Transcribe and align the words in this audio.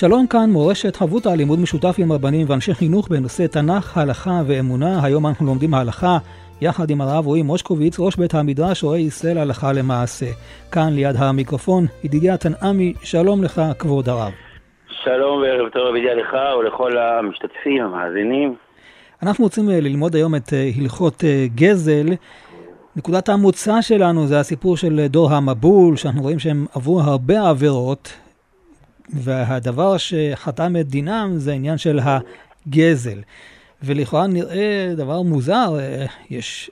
שלום 0.00 0.26
כאן, 0.26 0.50
מורשת 0.50 0.96
חברותא, 0.96 1.28
לימוד 1.28 1.58
משותף 1.58 1.94
עם 1.98 2.12
רבנים 2.12 2.46
ואנשי 2.48 2.74
חינוך 2.74 3.08
בנושא 3.08 3.46
תנ"ך, 3.46 3.98
הלכה 3.98 4.40
ואמונה. 4.46 5.04
היום 5.04 5.26
אנחנו 5.26 5.46
לומדים 5.46 5.74
ההלכה 5.74 6.18
יחד 6.60 6.90
עם 6.90 7.00
הרב 7.00 7.26
רועי 7.26 7.42
מושקוביץ, 7.42 8.00
ראש 8.00 8.16
בית 8.16 8.34
המדרש, 8.34 8.84
רואה 8.84 8.98
ישראל 8.98 9.38
הלכה 9.38 9.72
למעשה. 9.72 10.26
כאן 10.72 10.88
ליד 10.92 11.16
המיקרופון, 11.18 11.84
ידידיה 12.04 12.36
תנעמי, 12.36 12.94
שלום 13.02 13.44
לך, 13.44 13.62
כבוד 13.78 14.08
הרב. 14.08 14.32
שלום 15.04 15.42
וערב 15.42 15.68
טוב 15.68 15.96
ידידיה 15.96 16.14
לך 16.14 16.36
ולכל 16.58 16.98
המשתתפים, 16.98 17.82
המאזינים. 17.82 18.54
אנחנו 19.22 19.44
רוצים 19.44 19.70
אה, 19.70 19.80
ללמוד 19.80 20.14
היום 20.14 20.34
את 20.34 20.52
אה, 20.52 20.70
הלכות 20.80 21.24
אה, 21.24 21.46
גזל. 21.54 22.06
נקודת 22.96 23.28
המוצא 23.28 23.80
שלנו 23.80 24.26
זה 24.26 24.40
הסיפור 24.40 24.76
של 24.76 25.06
דור 25.06 25.32
המבול, 25.32 25.96
שאנחנו 25.96 26.22
רואים 26.22 26.38
שהם 26.38 26.66
עברו 26.74 27.00
הרבה 27.00 27.48
עבירות, 27.48 28.12
והדבר 29.14 29.96
שחתם 29.96 30.76
את 30.80 30.86
דינם 30.86 31.30
זה 31.36 31.50
העניין 31.50 31.78
של 31.78 31.98
הגזל. 32.02 33.18
ולכאורה 33.82 34.26
נראה 34.26 34.92
דבר 34.96 35.22
מוזר, 35.22 35.78
אה, 35.78 36.06
יש 36.30 36.70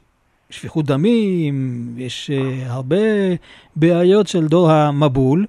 שפיכות 0.50 0.86
דמים, 0.86 1.54
יש 1.96 2.30
אה, 2.30 2.72
הרבה 2.72 2.96
בעיות 3.76 4.26
של 4.26 4.46
דור 4.46 4.70
המבול 4.70 5.46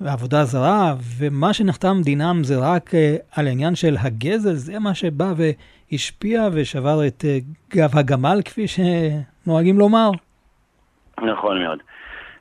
ועבודה 0.00 0.44
זרה, 0.44 0.94
ומה 1.18 1.52
שנחתם 1.52 1.96
דינם 2.02 2.44
זה 2.44 2.54
רק 2.58 2.94
אה, 2.94 3.16
על 3.36 3.46
העניין 3.46 3.74
של 3.74 3.96
הגזל, 4.00 4.54
זה 4.54 4.78
מה 4.78 4.94
שבא 4.94 5.32
והשפיע 5.36 6.48
ושבר 6.52 7.06
את 7.06 7.24
גב 7.74 7.98
הגמל, 7.98 8.40
כפי 8.44 8.64
שנוהגים 8.66 9.78
לומר. 9.78 10.10
נכון 11.22 11.62
מאוד. 11.62 11.78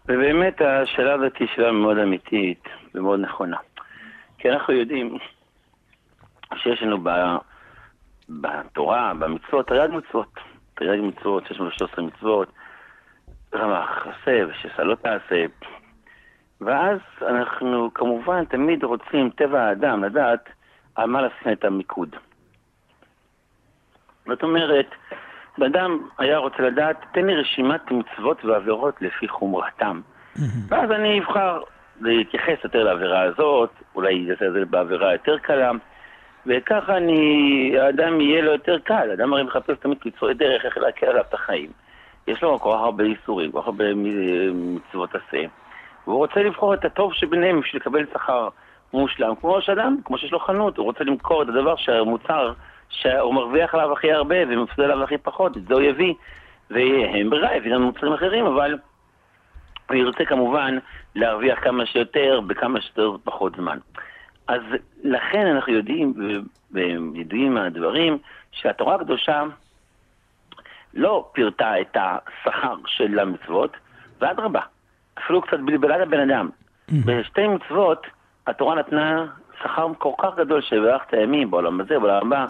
ובאמת 0.10 0.62
השאלה 0.62 1.14
הזאת 1.14 1.38
היא 1.40 1.48
שאלה 1.56 1.72
מאוד 1.72 1.98
אמיתית 1.98 2.64
ומאוד 2.96 3.20
נכונה. 3.20 3.58
כי 4.40 4.50
אנחנו 4.50 4.74
יודעים 4.74 5.18
שיש 6.56 6.82
לנו 6.82 6.98
ב... 7.04 7.10
בתורה, 8.30 9.14
במצוות, 9.20 9.68
תרי"ג 9.68 9.92
מצוות. 9.92 10.40
תרי"ג 10.74 11.02
מצוות, 11.02 11.52
יש 11.52 11.60
לנו 11.60 11.72
13 11.72 12.06
מצוות, 12.06 12.52
רמח 13.56 14.08
עשה 14.08 14.42
ושסה 14.48 14.84
לא 14.84 14.96
תעשה. 14.96 15.46
ואז 16.62 17.00
אנחנו 17.22 17.94
כמובן 17.94 18.46
תמיד 18.46 18.84
רוצים, 18.84 19.30
טבע 19.30 19.62
האדם, 19.62 20.04
לדעת 20.04 20.50
על 20.96 21.10
מה 21.10 21.22
לשים 21.22 21.52
את 21.52 21.66
המיקוד. 21.66 22.16
זאת 24.26 24.44
אומרת, 24.44 24.88
בן 25.58 25.72
היה 26.18 26.38
רוצה 26.38 26.64
לדעת, 26.64 27.06
תן 27.14 27.26
לי 27.26 27.36
רשימת 27.36 27.92
מצוות 27.92 28.46
ועבירות 28.46 29.02
לפי 29.02 29.28
חומרתם. 29.28 30.02
ואז 30.70 30.92
אני 30.92 31.20
אבחר 31.20 31.62
להתייחס 32.02 32.64
יותר 32.64 32.84
לעבירה 32.84 33.22
הזאת, 33.22 33.70
אולי 33.96 34.14
יעשה 34.14 34.48
את 34.48 34.54
זה 34.54 34.66
בעבירה 34.66 35.14
יותר 35.14 35.38
קלה, 35.38 35.72
וככה 36.46 36.98
אני, 36.98 37.74
האדם 37.80 38.22
יהיה 38.22 38.42
לו 38.42 38.52
יותר 38.52 38.80
קל, 38.80 39.10
האדם 39.10 39.34
הרי 39.34 39.44
מחפש 39.44 39.78
תמיד 39.80 39.98
קיצורי 39.98 40.34
דרך 40.34 40.66
איך 40.66 40.78
להקל 40.78 41.06
עליו 41.06 41.24
את 41.30 41.34
החיים. 41.34 41.70
יש 42.28 42.44
לו 42.44 42.60
כל 42.60 42.72
כך 42.74 42.80
הרבה 42.80 43.04
איסורים, 43.04 43.52
כל 43.52 43.62
כך 43.62 43.66
הרבה 43.66 43.86
מצוות 44.54 45.10
עשה, 45.16 45.44
והוא 46.08 46.18
רוצה 46.18 46.44
לבחור 46.44 46.74
את 46.74 46.86
הטוב 46.86 47.14
שביניהם 47.14 47.62
בשביל 47.62 47.82
לקבל 47.82 48.06
שכר 48.14 48.50
מושלם, 48.94 49.36
כמו 49.36 49.62
שאדם, 49.62 49.98
כמו 50.06 50.18
שיש 50.18 50.32
לו 50.32 50.40
חנות, 50.40 50.78
הוא 50.78 50.86
רוצה 50.86 51.04
למכור 51.04 51.44
את 51.44 51.50
הדבר 51.50 51.76
שהמוצר, 51.76 52.54
שהוא 52.90 53.34
מרוויח 53.34 53.76
עליו 53.76 53.94
הכי 53.94 54.12
הרבה 54.12 54.36
ומפסיד 54.48 54.80
עליו 54.80 55.04
הכי 55.04 55.18
פחות, 55.18 55.58
את 55.58 55.68
זה 55.68 55.74
הוא 55.74 55.82
יביא. 55.82 56.14
והם 56.72 57.30
ברירה, 57.30 57.56
יביא 57.56 57.72
לנו 57.72 57.86
מוצרים 57.86 58.14
אחרים, 58.14 58.46
אבל 58.46 58.78
הוא 59.90 59.98
ירצה 59.98 60.26
כמובן 60.26 60.78
להרוויח 61.16 61.60
כמה 61.64 61.86
שיותר 61.86 62.42
בכמה 62.48 62.82
שיותר 62.82 63.16
פחות 63.24 63.56
זמן. 63.56 63.78
אז 64.48 64.62
לכן 65.04 65.48
אנחנו 65.48 65.74
יודעים, 65.74 66.14
וידועים 66.72 67.54
מהדברים, 67.54 68.18
שהתורה 68.52 68.96
הקדושה 68.96 69.44
לא 70.94 71.30
פירטה 71.34 71.82
את 71.82 71.98
השכר 71.98 72.76
של 72.88 73.20
המצוות, 73.20 73.72
ואדרבה, 74.22 74.62
אפילו 75.18 75.42
קצת 75.42 75.60
בלבלה 75.60 75.98
לבן 75.98 76.20
אדם. 76.20 76.50
בשתי 77.06 77.48
מצוות 77.48 78.08
התורה 78.48 78.76
נתנה 78.76 79.26
שכר 79.64 79.88
כל 79.98 80.12
כך 80.18 80.36
גדול 80.38 80.62
שברך 80.62 81.02
את 81.08 81.14
הימים 81.14 81.52
בעולם 81.52 81.82
הזה, 81.82 82.00
בעולם 82.00 82.34
הבא, 82.34 82.46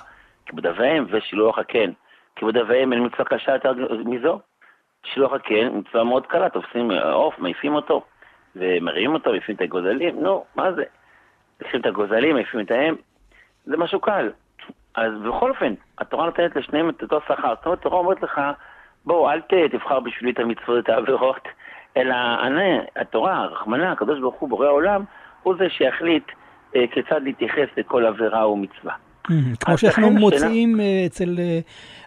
כיבוד 0.46 0.66
אב 0.66 0.76
ואם 0.80 1.06
ושילוח 1.10 1.60
הקן. 1.60 1.92
כיבוד 2.36 2.58
אב 2.58 2.66
ואם 2.70 2.94
אין 2.94 3.06
מצווה 3.06 3.26
קשה 3.26 3.54
יותר 3.54 3.74
מזו. 4.06 4.40
שילוח 5.04 5.34
הקן 5.34 5.68
מצווה 5.74 6.04
מאוד 6.04 6.26
קלה, 6.28 6.50
תופסים 6.50 6.92
עוף, 6.92 7.40
מעיפים 7.40 7.76
אותו. 7.76 8.02
ומרימים 8.56 9.14
אותו, 9.14 9.32
מעיפים 9.32 9.56
את 9.56 9.62
הגוזלים, 9.62 10.24
נו, 10.24 10.46
מה 10.56 10.72
זה? 10.74 10.84
מעיפים 11.62 11.82
את 11.82 11.86
הגוזלים, 11.86 12.36
מעיפים 12.36 12.60
את 12.60 12.72
האם, 12.72 12.96
זה 13.66 13.78
משהו 13.78 14.00
קל. 14.00 14.30
אז 14.96 15.12
בכל 15.28 15.50
אופן, 15.50 15.74
התורה 15.98 16.26
נותנת 16.26 16.56
לשניהם 16.56 16.90
את 16.90 17.02
אותו 17.02 17.20
שכר. 17.22 17.54
זאת 17.56 17.66
אומרת, 17.66 17.80
התורה 17.80 17.98
אומרת 17.98 18.24
לך, 18.24 18.42
בואו, 19.06 19.32
אל 19.32 19.42
תבחר 19.72 20.00
בשבילי 20.00 20.32
את 20.32 20.40
המצוות, 20.40 20.84
את 20.84 20.90
העבירות, 20.90 21.48
אלא 21.98 22.16
אני, 22.42 22.80
התורה, 22.96 23.46
רחמנה, 23.46 23.92
הקדוש 23.92 24.20
ברוך 24.20 24.36
הוא, 24.36 24.50
בורא 24.50 24.68
העולם, 24.68 25.04
הוא 25.44 25.56
זה 25.60 25.70
שיחליט 25.70 26.31
אה, 26.76 26.86
כיצד 26.92 27.24
להתייחס 27.24 27.68
לכל 27.78 28.06
עבירה 28.06 28.50
ומצווה. 28.50 28.94
כמו 29.62 29.78
שאנחנו 29.78 30.10
מוצאים 30.10 30.80
אה, 30.80 31.04
אצל 31.06 31.36
אה, 31.40 31.60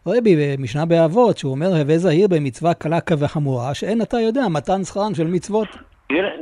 רבי 0.07 0.37
במשנה 0.37 0.87
באבות, 0.87 1.39
שהוא 1.39 1.53
אומר, 1.53 1.67
הווה 1.67 1.99
זהיר 1.99 2.29
במצווה 2.29 2.75
קלה 2.75 3.01
כבחמורה, 3.01 3.75
שאין 3.75 4.03
אתה 4.03 4.17
יודע 4.21 4.43
מתן 4.51 4.85
שכרן 4.85 5.15
של 5.15 5.27
מצוות. 5.27 5.69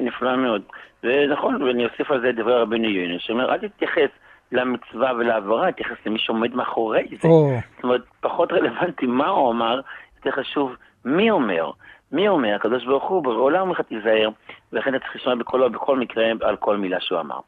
נפלא 0.01 0.37
מאוד. 0.37 0.63
זה 1.03 1.27
נכון, 1.33 1.63
ואני 1.63 1.85
אוסיף 1.85 2.11
על 2.11 2.21
זה 2.21 2.31
את 2.31 2.37
דברי 2.37 2.61
רבינו 2.61 2.89
יוני, 2.89 3.17
שאומר, 3.19 3.53
אל 3.53 3.69
תתייחס 3.69 4.11
למצווה 4.53 5.13
ולעברה, 5.19 5.73
תתייחס 5.73 5.97
למי 6.07 6.19
שעומד 6.19 6.55
מאחורי 6.55 7.07
זה. 7.11 7.29
זאת 7.77 7.85
אומרת, 7.85 8.01
פחות 8.21 8.53
רלוונטי 8.53 9.07
מה 9.07 9.29
הוא 9.29 9.51
אמר, 9.51 9.81
יותר 10.17 10.43
חשוב 10.43 10.77
מי 11.05 11.31
אומר. 11.31 11.71
מי 12.13 12.29
אומר? 12.29 12.55
הקדוש 12.55 12.85
ברוך 12.85 13.09
הוא, 13.09 13.23
בעולם 13.23 13.61
אומר 13.61 13.73
לך 13.73 13.81
תיזהר, 13.81 14.29
ולכן 14.73 14.95
אתה 14.95 15.05
צריך 15.05 15.17
לשמוע 15.17 15.35
בכל, 15.35 15.69
בכל 15.69 15.99
מקרה 15.99 16.25
על 16.41 16.57
כל 16.57 16.77
מילה 16.77 17.01
שהוא 17.01 17.21
אמר. 17.21 17.39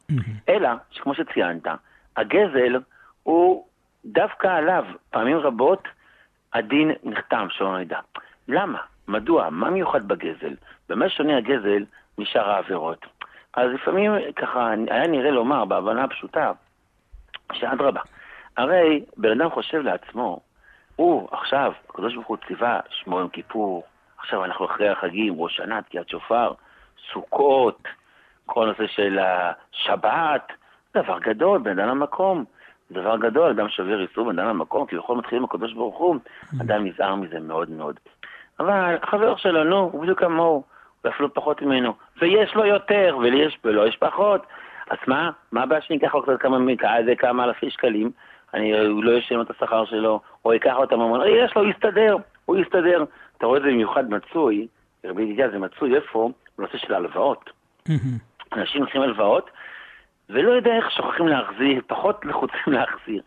אלא, 0.49 0.69
שכמו 0.91 1.15
שציינת, 1.15 1.67
הגזל 2.17 2.79
הוא 3.23 3.67
דווקא 4.05 4.47
עליו, 4.47 4.85
פעמים 5.11 5.39
רבות, 5.39 5.89
הדין 6.53 6.93
נחתם, 7.03 7.47
שלא 7.51 7.79
נדע. 7.79 7.99
למה? 8.49 8.79
מדוע? 9.09 9.51
מה 9.51 9.71
מיוחד 9.71 10.09
בגזל? 10.09 10.55
במה 10.89 11.09
שונה 11.09 11.37
הגזל 11.37 11.85
משאר 12.19 12.51
העבירות? 12.51 13.07
אז 13.55 13.71
לפעמים 13.71 14.13
ככה 14.37 14.71
היה 14.91 15.07
נראה 15.07 15.31
לומר 15.31 15.65
בהבנה 15.65 16.05
הפשוטה, 16.05 16.53
שאדרבה, 17.53 18.01
הרי 18.57 19.05
בן 19.17 19.41
אדם 19.41 19.51
חושב 19.51 19.79
לעצמו, 19.79 20.41
הוא 20.97 21.29
עכשיו, 21.33 21.73
הקדוש 21.89 22.15
ברוך 22.15 22.27
הוא 22.27 22.37
ציווה 22.49 22.81
שמור 22.91 23.21
יום 23.21 23.29
כיפור, 23.29 23.83
עכשיו 24.19 24.45
אנחנו 24.45 24.65
אחרי 24.65 24.89
החגים, 24.89 25.35
ראש 25.37 25.57
שנה, 25.57 25.83
תקיעת 25.83 26.09
שופר, 26.09 26.53
סוכות, 27.13 27.83
כל 28.47 28.65
הנושא 28.65 28.87
של 28.87 29.19
השבת, 29.19 30.53
דבר 30.97 31.19
גדול, 31.19 31.59
בן 31.59 31.79
אדם 31.79 31.89
למקום. 31.89 32.45
דבר 32.93 33.17
גדול, 33.17 33.51
אדם 33.51 33.69
שובר 33.69 34.01
איסור 34.03 34.33
בן 34.33 34.39
אדם 34.39 34.49
למקום, 34.49 34.87
כי 34.87 34.97
בכל 34.97 35.17
מתחילים 35.17 35.45
הקדוש 35.45 35.73
ברוך 35.73 35.99
הוא, 35.99 36.17
אדם 36.61 36.87
נזהר 36.87 37.15
מזה 37.15 37.41
מאוד 37.41 37.71
מאוד. 37.71 38.01
אבל 38.61 38.97
החבר 39.03 39.37
שלו, 39.37 39.65
נו, 39.65 39.91
הוא 39.93 40.03
בדיוק 40.03 40.21
כמוהו, 40.21 40.63
ואפילו 41.05 41.35
פחות 41.35 41.63
ממנו. 41.63 41.95
ויש 42.21 42.55
לו 42.55 42.65
יותר, 42.65 43.17
ולי 43.21 43.47
ולא 43.65 43.89
יש 43.89 43.97
פחות. 43.97 44.47
אז 44.91 44.99
מה? 45.07 45.31
מה 45.53 45.63
הבעיה 45.63 45.81
שאני 45.81 45.99
אקח 45.99 46.15
לו 46.15 46.23
קצת 46.23 46.41
כמה, 46.41 46.59
איזה 46.99 47.15
כמה 47.19 47.45
אלפי 47.45 47.71
שקלים? 47.71 48.11
אני, 48.55 48.87
הוא 48.87 49.05
לא 49.05 49.13
ישלם 49.13 49.41
את 49.41 49.51
השכר 49.51 49.85
שלו, 49.85 50.21
או 50.45 50.53
ייקח 50.53 50.75
אותם, 50.77 51.01
הוא 51.01 51.25
יש 51.25 51.57
לו, 51.57 51.69
יסתדר, 51.69 52.17
הוא 52.45 52.57
יסתדר. 52.57 53.05
אתה 53.39 53.47
רואה 53.47 53.59
את 53.59 53.63
זה 53.63 53.69
במיוחד 53.69 54.11
מצוי, 54.11 54.67
רבי 55.05 55.23
ידידיה 55.23 55.51
זה 55.51 55.59
מצוי 55.59 55.97
איפה? 55.97 56.31
בנושא 56.59 56.79
של 56.79 56.95
הלוואות. 56.95 57.51
אנשים 58.53 58.81
לוקחים 58.83 59.03
הלוואות, 59.03 59.51
ולא 60.33 60.53
יודע 60.53 60.77
איך 60.77 60.91
שוכחים 60.91 61.29
להחזיר, 61.29 61.83
פחות 61.87 62.25
לחוצים 62.25 62.73
להחזיר. 62.77 63.23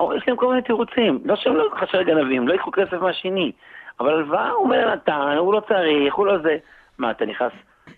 או 0.00 0.14
יש 0.14 0.28
להם 0.28 0.36
כל 0.36 0.48
מיני 0.48 0.62
תירוצים, 0.62 1.20
לא 1.24 1.36
שהם 1.36 1.56
לא 1.56 1.68
חשבי 1.80 2.04
גנבים, 2.04 2.48
לא 2.48 2.52
ייקחו 2.52 2.70
כסף 2.72 2.92
מהשני. 2.92 3.52
אבל 4.00 4.08
הלוואה 4.08 4.50
הוא 4.50 4.64
אומר 4.64 4.94
נתן, 4.94 5.36
הוא 5.38 5.54
לא 5.54 5.60
צריך, 5.68 6.14
הוא 6.14 6.26
לא 6.26 6.38
זה. 6.38 6.56
מה, 6.98 7.10
אתה 7.10 7.26
נכנס 7.26 7.52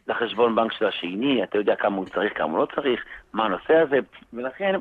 לחשבון 0.06 0.54
בנק 0.54 0.72
של 0.72 0.86
השני, 0.86 1.42
אתה 1.42 1.58
יודע 1.58 1.76
כמה 1.76 1.96
הוא 1.96 2.04
צריך, 2.04 2.38
כמה 2.38 2.50
הוא 2.50 2.58
לא 2.58 2.66
צריך, 2.74 3.04
מה 3.32 3.44
הנושא 3.44 3.76
הזה, 3.76 3.98
ולכן 4.32 4.80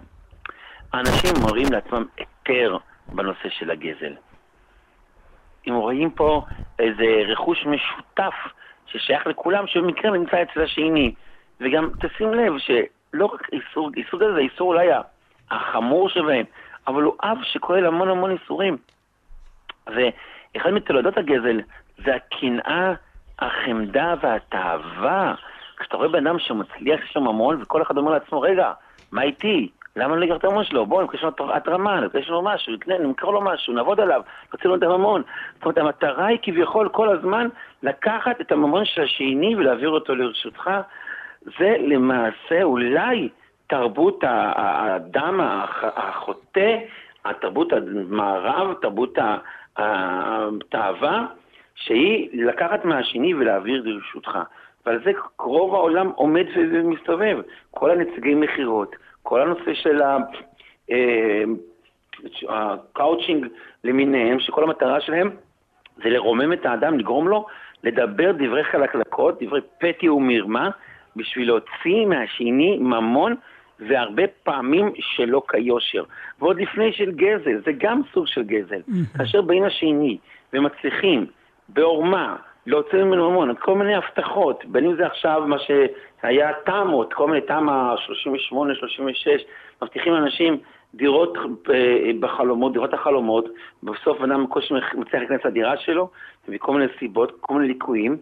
האנשים 0.94 1.34
מראים 1.44 1.68
לעצמם 1.72 2.06
היתר 2.18 2.78
בנושא 3.08 3.50
של 3.50 3.72
הגזל. 3.72 4.14
אם 5.68 5.74
רואים 5.74 6.12
פה 6.12 6.42
איזה 6.80 7.06
רכוש 7.28 7.66
משותף 7.66 8.34
ששייך 8.86 9.28
לכולם, 9.28 9.68
שבמקרה 9.68 10.12
נמצא 10.12 10.42
אצל 10.42 10.62
השני. 10.62 11.14
וגם 11.62 11.90
תשים 12.00 12.34
לב 12.34 12.58
שלא 13.12 13.26
רק 13.26 13.50
איסור, 13.54 13.90
איסור 13.98 14.20
גזל 14.20 14.34
זה 14.34 14.40
איסור 14.40 14.68
אולי 14.74 14.88
החמור 15.52 16.10
שבהם, 16.10 16.46
אבל 16.88 17.04
הוא 17.04 17.14
אב 17.24 17.38
שכולל 17.44 17.86
המון 17.86 18.10
המון 18.10 18.32
איסורים. 18.32 18.78
ואחד 19.88 20.70
מתולדות 20.70 21.18
הגזל 21.18 21.60
זה 22.06 22.16
הקנאה, 22.16 22.94
החמדה 23.40 24.14
והתאווה. 24.22 25.36
כשאתה 25.78 25.98
רואה 25.98 26.08
בן 26.08 26.28
אדם 26.28 26.40
שמצליח, 26.40 27.00
יש 27.04 27.16
לו 27.16 27.22
ממון, 27.22 27.62
וכל 27.62 27.82
אחד 27.82 27.98
אומר 27.98 28.12
לעצמו, 28.12 28.42
רגע, 28.42 28.72
מה 29.12 29.22
איתי? 29.22 29.70
למה 29.96 30.16
אני 30.16 30.28
לא 30.28 30.36
את 30.36 30.44
הממון 30.44 30.64
שלו? 30.64 30.86
בואו, 30.86 31.02
נקרא 31.02 31.30
לו 31.40 31.56
התרמה, 31.56 32.00
נקרא 32.00 32.22
לו 32.28 32.42
משהו, 32.42 32.74
נמכר 32.88 33.28
לו 33.28 33.42
משהו, 33.42 33.74
נעבוד 33.74 34.00
עליו, 34.00 34.22
נוציא 34.54 34.70
לו 34.70 34.76
את 34.76 34.84
הממון. 34.84 35.22
זאת 35.56 35.64
אומרת, 35.64 35.78
המטרה 35.78 36.26
היא 36.26 36.40
כביכול 36.42 36.90
כל 36.90 37.10
הזמן 37.10 37.48
לקחת 37.84 38.42
את 38.42 38.52
הממון 38.52 38.86
של 38.86 39.02
השני 39.02 39.56
ולהעביר 39.56 39.90
אותו 39.90 40.16
לרשותך. 40.16 40.70
זה 41.42 41.76
למעשה 41.80 42.64
אולי 42.64 43.30
תרבות 43.68 44.24
האדם 44.24 45.40
החוטא, 45.96 46.78
התרבות 47.26 47.74
המערב, 47.74 48.74
תרבות 48.82 49.18
התאווה, 49.78 51.26
שהיא 51.76 52.30
לקחת 52.34 52.86
מהשני 52.86 53.34
ולהעביר 53.34 53.84
לרשותך. 53.86 54.40
ועל 54.86 55.04
זה 55.04 55.12
רוב 55.40 55.76
העולם 55.76 56.12
עומד 56.16 56.46
ומסתובב. 56.56 57.38
כל 57.72 57.92
הנציגי 57.92 58.36
מכירות, 58.36 58.96
כל 59.24 59.42
הנושא 59.42 59.74
של 59.74 60.02
הקאוצ'ינג 62.50 63.44
אה, 63.44 63.50
למיניהם, 63.84 64.40
שכל 64.40 64.64
המטרה 64.64 65.02
שלהם 65.02 65.30
זה 66.04 66.10
לרומם 66.10 66.54
את 66.54 66.66
האדם, 66.66 67.00
לגרום 67.00 67.28
לו 67.28 67.46
לדבר 67.84 68.32
דברי 68.32 68.64
חלקלקות, 68.64 69.44
דברי 69.44 69.62
פתי 69.78 70.10
ומרמה, 70.10 70.70
בשביל 71.20 71.48
להוציא 71.48 72.06
מהשני 72.06 72.78
ממון, 72.78 73.36
והרבה 73.80 74.24
פעמים 74.44 74.92
שלא 75.00 75.42
כיושר. 75.50 76.04
ועוד 76.40 76.62
לפני 76.62 76.94
של 76.94 77.12
גזל, 77.12 77.62
זה 77.66 77.72
גם 77.78 78.02
סוג 78.14 78.28
של 78.28 78.44
גזל. 78.44 78.82
כאשר 79.18 79.42
באים 79.42 79.64
השני 79.64 80.18
ומצליחים 80.54 81.26
בעורמה 81.70 82.36
להוציא 82.66 83.04
ממנו 83.04 83.32
ממון, 83.32 83.56
כל 83.60 83.76
מיני 83.76 83.96
הבטחות, 83.96 84.66
בין 84.66 84.86
אם 84.86 84.96
זה 84.96 85.06
עכשיו 85.06 85.44
מה 85.48 85.58
שהיה 85.60 86.52
תמ"ות, 86.66 87.14
כל 87.14 87.28
מיני 87.28 87.42
תמ"א 87.42 87.96
38, 88.06 88.76
36, 88.76 89.44
מבטיחים 89.82 90.14
לאנשים 90.14 90.58
דירות 90.96 91.38
אה, 91.74 92.12
בחלומות, 92.20 92.74
דירות 92.74 92.94
החלומות, 92.94 93.46
בסוף 93.84 94.22
אדם 94.22 94.44
בקושי 94.44 94.74
מצליח 94.74 95.22
להיכנס 95.22 95.46
לדירה 95.46 95.78
שלו, 95.78 96.10
מכל 96.48 96.74
מיני 96.74 96.86
סיבות, 97.00 97.32
כל 97.42 97.54
מיני 97.54 97.68
ליקויים, 97.68 98.18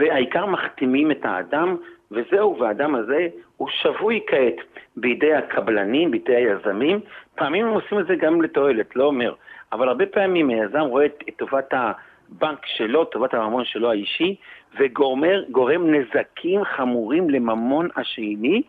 והעיקר 0.00 0.46
מחתימים 0.46 1.10
את 1.10 1.24
האדם, 1.24 1.76
וזהו, 2.10 2.58
והאדם 2.58 2.94
הזה 2.94 3.28
הוא 3.56 3.68
שבוי 3.68 4.20
כעת 4.26 4.56
בידי 4.96 5.34
הקבלנים, 5.34 6.10
בידי 6.10 6.36
היזמים. 6.36 7.00
פעמים 7.34 7.66
הם 7.66 7.72
עושים 7.72 7.98
את 7.98 8.06
זה 8.06 8.14
גם 8.16 8.42
לתועלת, 8.42 8.96
לא 8.96 9.04
אומר, 9.04 9.34
אבל 9.72 9.88
הרבה 9.88 10.06
פעמים 10.06 10.48
היזם 10.48 10.80
רואה 10.80 11.06
את, 11.06 11.22
טובת 11.36 11.74
הבנק 11.74 12.66
שלו, 12.66 13.04
טובת 13.04 13.34
הממון 13.34 13.64
שלו 13.64 13.90
האישי, 13.90 14.36
וגורם 14.78 15.94
נזקים 15.94 16.64
חמורים 16.64 17.30
לממון 17.30 17.88
השני, 17.96 18.62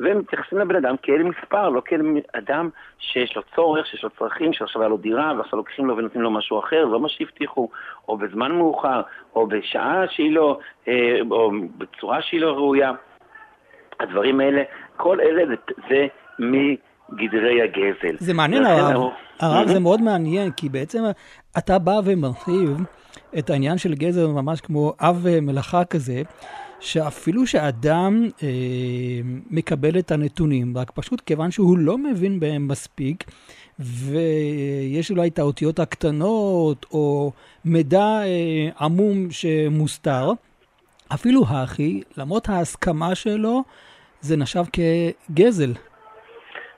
והם 0.00 0.18
מתייחסים 0.18 0.58
לבן 0.58 0.76
אדם 0.76 0.94
כאל 1.02 1.22
מספר, 1.22 1.68
לא 1.68 1.82
כאל 1.84 2.00
אדם 2.32 2.68
שיש 2.98 3.36
לו 3.36 3.42
צורך, 3.54 3.86
שיש 3.86 4.04
לו 4.04 4.10
צרכים, 4.18 4.52
שעכשיו 4.52 4.82
היה 4.82 4.88
לו 4.88 4.96
דירה, 4.96 5.32
ועכשיו 5.38 5.56
לוקחים 5.56 5.86
לו 5.86 5.96
ונותנים 5.96 6.22
לו 6.22 6.30
משהו 6.30 6.58
אחר, 6.58 6.84
לא 6.84 7.00
מה 7.00 7.08
שהבטיחו, 7.08 7.68
או 8.08 8.16
בזמן 8.16 8.52
מאוחר, 8.52 9.02
או 9.34 9.46
בשעה 9.46 10.04
שהיא 10.10 10.32
לא, 10.32 10.58
אה, 10.88 11.18
או 11.30 11.50
בצורה 11.78 12.22
שהיא 12.22 12.40
לא 12.40 12.52
ראויה. 12.52 12.92
הדברים 14.00 14.40
האלה, 14.40 14.62
כל 14.96 15.20
אלה 15.20 15.42
זה, 15.46 15.54
זה 15.88 16.06
מגדרי 16.38 17.62
הגזל. 17.62 18.16
זה 18.18 18.34
מעניין, 18.34 18.64
הרב. 18.64 19.10
הרב, 19.40 19.66
זה 19.66 19.80
מאוד 19.80 20.00
מעניין, 20.00 20.50
כי 20.50 20.68
בעצם 20.68 21.02
אתה 21.58 21.78
בא 21.78 22.00
ומרחיב 22.04 22.70
את 23.38 23.50
העניין 23.50 23.78
של 23.78 23.94
גזל 23.94 24.26
ממש 24.26 24.60
כמו 24.60 24.92
אב 25.00 25.26
מלאכה 25.42 25.84
כזה. 25.84 26.22
שאפילו 26.82 27.46
שאדם 27.46 28.28
אה, 28.42 28.48
מקבל 29.50 29.98
את 29.98 30.10
הנתונים, 30.10 30.78
רק 30.78 30.90
פשוט 30.90 31.20
כיוון 31.20 31.50
שהוא 31.50 31.78
לא 31.78 31.98
מבין 31.98 32.40
בהם 32.40 32.68
מספיק, 32.68 33.24
ויש 33.78 35.10
אולי 35.10 35.28
את 35.28 35.38
האותיות 35.38 35.78
הקטנות, 35.78 36.86
או 36.92 37.32
מידע 37.64 38.20
אה, 38.24 38.68
עמום 38.80 39.30
שמוסתר, 39.30 40.30
אפילו 41.14 41.42
הכי, 41.48 42.02
למרות 42.16 42.48
ההסכמה 42.48 43.14
שלו, 43.14 43.62
זה 44.20 44.36
נחשב 44.36 44.62
כגזל. 44.72 45.72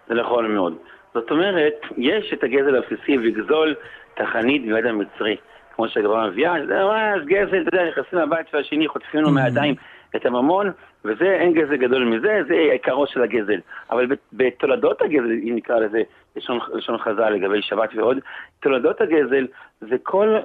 זה 0.08 0.14
נכון 0.14 0.54
מאוד. 0.54 0.74
זאת 1.14 1.30
אומרת, 1.30 1.74
יש 1.96 2.32
את 2.32 2.44
הגזל 2.44 2.76
הבסיסי 2.76 3.16
לגזול 3.16 3.74
תחנית 4.14 4.62
ביד 4.62 4.86
המצרי. 4.86 5.36
כמו 5.76 5.88
שהגמרא 5.88 6.30
מביאה, 6.30 6.54
זה 6.66 6.74
ממש 6.74 7.22
גזל, 7.26 7.62
אתה 7.62 7.76
יודע, 7.76 7.88
נכנסים 7.88 8.18
לבית 8.18 8.48
של 8.50 8.56
השני, 8.56 8.88
חוטפים 8.88 9.20
לו 9.20 9.30
מהידיים 9.30 9.74
את 10.16 10.26
הממון, 10.26 10.70
וזה, 11.05 11.25
אין 11.25 11.52
גזל 11.52 11.76
גדול 11.76 12.05
מזה, 12.05 12.40
זה 12.49 12.55
עיקרו 12.55 13.06
של 13.06 13.22
הגזל. 13.22 13.61
אבל 13.90 14.06
בתולדות 14.32 15.02
הגזל, 15.02 15.31
אם 15.32 15.52
נקרא 15.56 15.78
לזה 15.78 16.02
לשון, 16.37 16.58
לשון 16.75 16.99
חז"ל 16.99 17.31
לגבי 17.31 17.62
שבת 17.62 17.90
ועוד, 17.94 18.19
תולדות 18.61 19.00
הגזל 19.00 19.46
זה 19.81 19.96
כל, 20.02 20.37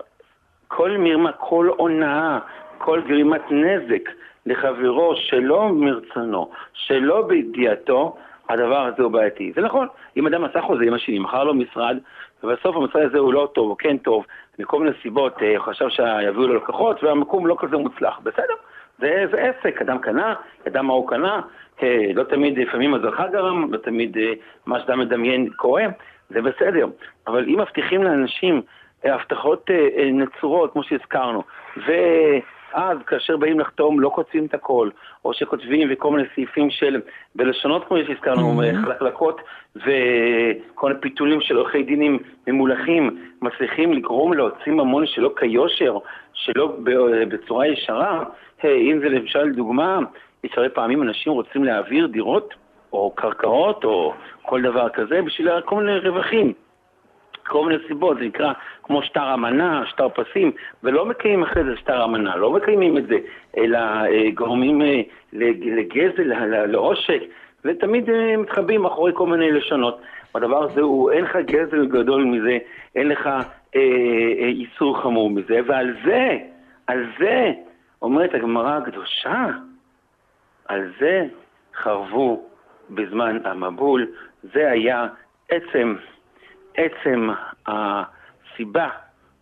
כל 0.68 0.98
מרמה, 0.98 1.32
כל 1.32 1.70
הונאה, 1.78 2.40
כל 2.78 3.02
גרימת 3.02 3.52
נזק 3.52 4.10
לחברו 4.46 5.16
שלא 5.16 5.70
מרצונו, 5.70 6.52
שלא 6.74 7.22
בידיעתו, 7.22 8.18
הדבר 8.50 8.86
הזה 8.86 9.04
הוא 9.04 9.12
בעייתי. 9.12 9.52
זה 9.56 9.62
נכון, 9.62 9.88
אם 10.18 10.28
אדם 10.28 10.44
עשה 10.44 10.62
חוזה 10.62 10.84
עם 10.84 10.94
השני, 10.94 11.20
מכר 11.20 11.44
לו 11.44 11.54
משרד, 11.54 11.98
ובסוף 12.44 12.76
המשרד 12.76 13.02
הזה 13.02 13.18
הוא 13.18 13.34
לא 13.34 13.50
טוב 13.54 13.70
או 13.70 13.78
כן 13.78 13.98
טוב, 13.98 14.26
מכל 14.60 14.80
מיני 14.80 14.96
סיבות, 15.02 15.44
אה, 15.44 15.60
חשב 15.60 15.90
שיביאו 15.90 16.48
לו 16.48 16.56
לקוחות, 16.56 17.04
והמקום 17.04 17.48
לא 17.48 17.56
כזה 17.60 17.78
מוצלח, 17.78 18.20
בסדר. 18.24 18.54
זה, 19.00 19.26
זה 19.32 19.38
עסק, 19.42 19.82
אדם 19.82 19.98
קנה, 20.00 20.34
ידע 20.68 20.82
מה 20.82 20.94
הוא 20.94 21.10
קנה, 21.10 21.42
אה, 21.84 22.12
לא 22.16 22.24
תמיד, 22.24 22.60
לפעמים 22.60 22.94
הזרחה 22.94 23.28
גרם, 23.28 23.74
לא 23.74 23.78
תמיד 23.78 24.18
אה, 24.18 24.34
מה 24.66 24.80
שאתה 24.80 24.96
מדמיין 24.96 25.50
קורה, 25.56 25.86
זה 26.30 26.42
בסדר. 26.42 26.88
אבל 27.28 27.46
אם 27.48 27.60
מבטיחים 27.60 28.04
לאנשים 28.04 28.62
אה, 29.06 29.16
הבטחות 29.16 29.70
נצורות, 30.14 30.72
כמו 30.72 30.84
שהזכרנו, 30.84 31.44
ואז 31.78 32.98
כאשר 33.08 33.38
באים 33.38 33.60
לחתום 33.60 34.00
לא 34.00 34.12
כותבים 34.16 34.46
את 34.46 34.54
הכל, 34.54 34.90
או 35.26 35.34
שכותבים 35.34 35.88
וכל 35.92 36.12
מיני 36.12 36.28
סעיפים 36.36 36.70
של, 36.70 37.02
בלשונות 37.36 37.88
כמו 37.88 37.98
שהזכרנו, 38.08 38.62
mm-hmm. 38.62 38.86
חלקלקות 38.86 39.42
וכל 39.76 40.88
מיני 40.88 41.02
פיתולים 41.02 41.42
של 41.42 41.58
עורכי 41.58 41.84
דינים 41.84 42.20
ממולחים, 42.48 43.18
מצליחים 43.42 43.94
לגרום 43.94 44.34
להוציא 44.34 44.72
ממון 44.72 45.08
שלא 45.08 45.34
כיושר, 45.40 45.98
שלא 46.34 46.76
בצורה 47.30 47.68
ישרה, 47.68 48.24
אם 48.68 49.00
זה 49.00 49.10
למשל 49.10 49.52
דוגמה, 49.52 50.00
יש 50.44 50.52
הרבה 50.58 50.70
פעמים 50.70 51.04
אנשים 51.04 51.34
רוצים 51.34 51.64
להעביר 51.64 52.08
דירות 52.08 52.54
או 52.94 53.12
קרקעות 53.16 53.84
או 53.84 54.14
כל 54.42 54.62
דבר 54.62 54.90
כזה 54.90 55.22
בשביל 55.22 55.62
כל 55.62 55.76
מיני 55.76 56.00
רווחים. 56.00 56.54
כל 57.48 57.66
מיני 57.66 57.84
סיבות, 57.88 58.18
זה 58.18 58.26
נקרא 58.26 58.54
כמו 58.84 59.04
שטר 59.04 59.34
אמנה, 59.34 59.84
שטר 59.86 60.10
פסים, 60.10 60.52
ולא 60.84 61.06
מקיימים 61.06 61.44
אחרי 61.44 61.64
זה 61.64 61.78
שטר 61.78 62.06
אמנה, 62.06 62.36
לא 62.36 62.52
מקיימים 62.52 62.98
את 62.98 63.08
זה, 63.08 63.18
אלא 63.58 63.78
אה, 63.78 64.32
גורמים 64.34 64.82
אה, 64.82 65.02
לגזל, 65.34 66.34
לעושק, 66.66 67.22
ותמיד 67.66 68.10
אה, 68.10 68.38
מתחבאים 68.38 68.82
מאחורי 68.82 69.12
כל 69.16 69.28
מיני 69.28 69.52
לשונות. 69.52 70.02
הדבר 70.36 70.64
הזה 70.64 70.82
הוא, 70.82 71.12
אין 71.12 71.24
לך 71.24 71.36
גזל 71.36 71.86
גדול 71.86 72.24
מזה, 72.24 72.58
אין 72.96 73.08
לך 73.08 73.28
אה, 73.28 73.42
אה, 73.76 74.48
איסור 74.48 75.02
חמור 75.02 75.30
מזה, 75.30 75.60
ועל 75.66 75.94
זה, 76.06 76.38
על 76.88 77.06
זה 77.20 77.52
אומרת 78.02 78.34
הגמרא 78.34 78.78
הקדושה, 78.78 79.46
על 80.68 80.92
זה 81.00 81.26
חרבו 81.76 82.50
בזמן 82.90 83.38
המבול, 83.46 84.08
זה 84.54 84.72
היה 84.72 85.08
עצם, 85.50 85.96
עצם 86.78 87.30
הסיבה 87.68 88.90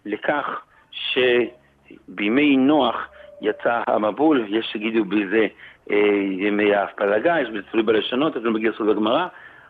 לכך 0.05 0.61
שבימי 0.91 2.57
נוח 2.57 3.07
יצא 3.41 3.81
המבול, 3.87 4.45
יש 4.47 4.65
שיגידו 4.71 5.05
בזה 5.05 5.47
אה, 5.91 5.97
ימי 6.31 6.75
ההפלגה, 6.75 7.39
יש 7.41 7.49
בזה 7.49 7.61
תלוי 7.71 7.83
בלשונות, 7.83 8.35
לא 8.35 8.51
מגיע 8.51 8.71
סוד 8.77 8.89
הגמרא, 8.89 9.27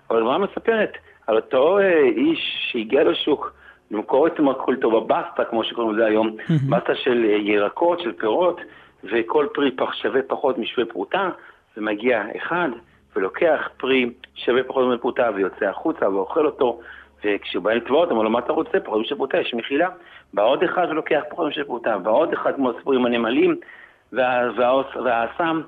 אבל 0.10 0.18
הגמרא 0.18 0.38
מספרת 0.38 0.98
על 1.28 1.36
אותו 1.36 1.80
אה, 1.80 2.02
איש 2.04 2.70
שהגיע 2.72 3.04
לשוק 3.04 3.54
למכור 3.92 4.28
את 4.28 4.40
מרכולתו 4.40 4.92
בבסטה, 4.92 5.44
כמו 5.50 5.64
שקוראים 5.64 5.94
לזה 5.96 6.06
היום, 6.06 6.36
בסטה 6.70 6.96
של 6.96 7.26
אה, 7.30 7.36
ירקות, 7.36 8.00
של 8.00 8.12
פירות, 8.12 8.62
וכל 9.04 9.48
פרי 9.54 9.72
שווה 9.94 10.22
פחות 10.28 10.58
משווה 10.58 10.86
פרוטה, 10.86 11.30
ומגיע 11.78 12.24
אחד 12.38 12.70
ולוקח 13.16 13.70
פרי 13.78 14.10
שווה 14.36 14.64
פחות 14.64 14.86
מפרוטה 14.94 15.30
ויוצא 15.36 15.66
החוצה 15.66 16.10
ואוכל 16.10 16.46
אותו, 16.46 16.80
וכשהוא 17.26 17.64
בא 17.64 17.74
לתבוע 17.74 18.00
אותו, 18.00 18.12
אומר 18.12 18.24
לו, 18.24 18.30
מה 18.30 18.40
אתה 18.40 18.54
רוצה? 18.54 18.80
פחות 18.80 19.02
משל 19.02 19.16
פרוטה, 19.16 19.38
יש 19.38 19.54
מחילה. 19.54 19.90
בא 20.34 20.44
עוד 20.44 20.64
אחד 20.64 20.88
ולוקח 20.90 21.22
פחות 21.30 21.48
משל 21.48 21.64
פרוטה, 21.64 21.98
בא 21.98 22.12
עוד 22.12 22.34
אחד 22.34 22.56
כמו 22.56 22.70
הסיפור 22.70 22.94
עם 22.94 23.06
הנמלים 23.06 23.56
והאסם, 24.14 25.62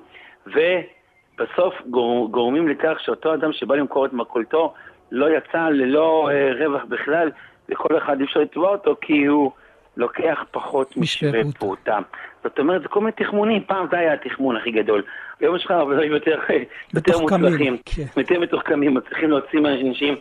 ובסוף 0.48 1.74
גור, 1.90 2.32
גורמים 2.32 2.68
לכך 2.68 2.98
שאותו 3.00 3.34
אדם 3.34 3.54
שבא 3.54 3.76
למכור 3.76 4.06
את 4.06 4.14
מרכולתו 4.14 4.74
לא 5.12 5.30
יצא 5.30 5.70
ללא 5.70 6.30
אה, 6.32 6.52
רווח 6.60 6.84
בכלל, 6.90 7.32
וכל 7.70 7.98
אחד 7.98 8.20
אי 8.20 8.26
אפשר 8.26 8.40
לתבוע 8.40 8.70
אותו 8.70 8.96
כי 9.02 9.26
הוא 9.26 9.52
לוקח 9.98 10.44
פחות 10.52 10.98
משווה 10.98 11.40
פרוטה. 11.60 12.00
זאת 12.44 12.60
אומרת, 12.60 12.82
זה 12.82 12.88
כל 12.88 13.00
מיני 13.00 13.12
תחמונים, 13.12 13.64
פעם 13.68 13.88
זה 13.92 13.98
היה 13.98 14.14
התחמון 14.14 14.56
הכי 14.56 14.72
גדול. 14.72 15.04
היום 15.40 15.56
יש 15.56 15.66
לך 15.66 15.72
הרבה 15.72 16.06
יותר, 16.06 16.40
יותר 16.96 17.20
מוצלחים, 17.20 17.78
כן. 17.86 18.04
יותר 18.18 18.40
מתוחכמים, 18.40 18.94
מצליחים 18.94 19.30
להוציא 19.30 19.60
מאנשים 19.60 20.16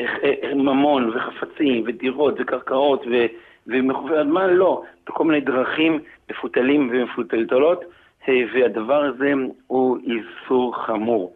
אה, 0.00 0.06
אה, 0.24 0.54
ממון 0.54 1.10
וחפצים 1.14 1.84
ודירות 1.86 2.34
וקרקעות 2.38 3.04
ואדמה 3.66 4.46
לא, 4.46 4.82
בכל 5.06 5.24
מיני 5.24 5.40
דרכים 5.40 6.00
מפותלים 6.30 6.90
ומפותלתלות, 6.92 7.84
אה, 8.28 8.34
והדבר 8.54 9.04
הזה 9.04 9.32
הוא 9.66 9.98
איסור 9.98 10.86
חמור. 10.86 11.34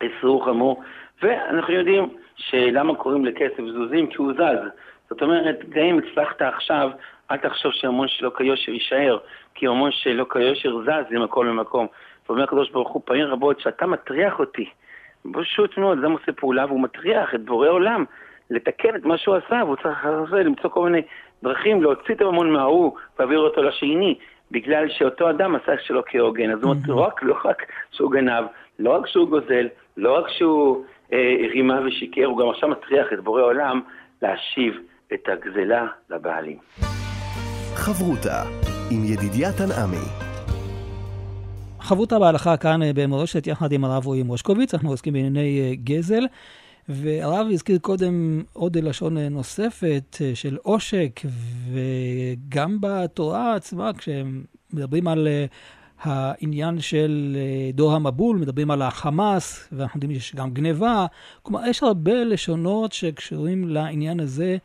איסור 0.00 0.44
חמור, 0.44 0.82
ואנחנו 1.22 1.74
יודעים 1.74 2.08
שלמה 2.36 2.94
קוראים 2.94 3.24
לכסף 3.24 3.62
זוזים? 3.72 4.06
כי 4.06 4.16
הוא 4.16 4.32
זז. 4.32 4.68
זאת 5.10 5.22
אומרת, 5.22 5.68
גם 5.68 5.82
אם 5.82 5.98
הצלחת 5.98 6.42
עכשיו, 6.42 6.90
אל 7.30 7.36
תחשוב 7.36 7.72
שהמון 7.72 8.08
שלא 8.08 8.30
כיושר 8.36 8.72
יישאר, 8.72 9.18
כי 9.54 9.66
המון 9.66 9.90
שלא 9.92 10.26
כיושר 10.32 10.76
זז 10.82 11.10
ממקום 11.10 11.46
למקום. 11.46 11.86
ואומר 12.28 12.42
הקדוש 12.42 12.70
ברוך 12.70 12.90
הוא 12.90 13.02
פעמים 13.04 13.26
רבות, 13.26 13.60
שאתה 13.60 13.86
מטריח 13.86 14.38
אותי, 14.38 14.68
פשוט 15.32 15.78
מאוד, 15.78 15.98
אדם 15.98 16.12
עושה 16.12 16.32
פעולה 16.32 16.66
והוא 16.66 16.80
מטריח 16.80 17.34
את 17.34 17.44
בורא 17.44 17.68
עולם 17.68 18.04
לתקן 18.50 18.96
את 18.96 19.04
מה 19.04 19.18
שהוא 19.18 19.36
עשה, 19.36 19.60
והוא 19.64 19.76
צריך 19.76 20.32
למצוא 20.32 20.70
כל 20.70 20.84
מיני 20.84 21.02
דרכים 21.42 21.82
להוציא 21.82 22.14
את 22.14 22.20
הממון 22.20 22.50
מההוא 22.50 22.96
ולהעביר 23.18 23.38
אותו 23.38 23.62
לשני, 23.62 24.14
בגלל 24.50 24.88
שאותו 24.88 25.30
אדם 25.30 25.54
עשה 25.54 25.72
שלו 25.78 26.02
כהוגן. 26.06 26.50
אז 26.50 26.62
הוא 26.62 26.74
אומר, 26.86 27.08
לא 27.22 27.38
רק 27.44 27.62
שהוא 27.90 28.12
גנב, 28.12 28.44
לא 28.78 28.90
רק 28.90 29.06
שהוא 29.06 29.28
גוזל, 29.28 29.68
לא 29.96 30.18
רק 30.18 30.28
שהוא 30.28 30.84
רימה 31.52 31.80
ושיקר, 31.86 32.24
הוא 32.24 32.38
גם 32.38 32.50
עכשיו 32.50 32.68
מטריח 32.68 33.06
את 33.12 33.20
בורא 33.24 33.42
עולם 33.42 33.80
להשיב 34.22 34.74
את 35.14 35.28
הגזלה 35.28 35.86
לבעלים. 36.10 36.58
חברותה 37.74 38.42
עם 38.90 39.04
ידידיה 39.04 39.48
תנעמי. 39.52 40.24
חברותה 41.80 42.18
בהלכה 42.18 42.56
כאן 42.56 42.82
אה, 42.82 42.90
במורשת 42.94 43.46
יחד 43.46 43.72
עם 43.72 43.84
הרב 43.84 44.06
רועי 44.06 44.22
מושקוביץ, 44.22 44.74
אנחנו 44.74 44.90
עוסקים 44.90 45.12
בענייני 45.12 45.60
אה, 45.60 45.74
גזל. 45.84 46.26
והרב 46.88 47.46
הזכיר 47.50 47.78
קודם 47.78 48.42
עוד 48.52 48.76
לשון 48.76 49.18
נוספת 49.18 50.16
אה, 50.20 50.30
של 50.34 50.56
עושק, 50.62 51.20
וגם 51.72 52.78
בתורה 52.80 53.54
עצמה, 53.54 53.90
כשמדברים 53.98 55.08
על 55.08 55.28
העניין 56.02 56.78
של 56.78 57.36
דור 57.74 57.92
המבול, 57.94 58.36
מדברים 58.36 58.70
על 58.70 58.82
החמאס, 58.82 59.72
ואנחנו 59.72 59.98
יודעים 59.98 60.20
שיש 60.20 60.34
גם 60.34 60.50
גניבה. 60.50 61.06
כלומר, 61.42 61.66
יש 61.66 61.82
הרבה 61.82 62.24
לשונות 62.24 62.92
שקשורים 62.92 63.68
לעניין 63.68 64.20
הזה 64.20 64.56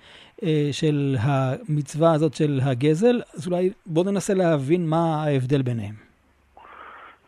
של 0.72 1.16
המצווה 1.20 2.14
הזאת 2.14 2.34
של 2.34 2.60
הגזל, 2.64 3.22
אז 3.36 3.48
אולי 3.48 3.70
בואו 3.86 4.12
ננסה 4.12 4.34
להבין 4.34 4.90
מה 4.90 5.24
ההבדל 5.24 5.62
ביניהם. 5.62 6.10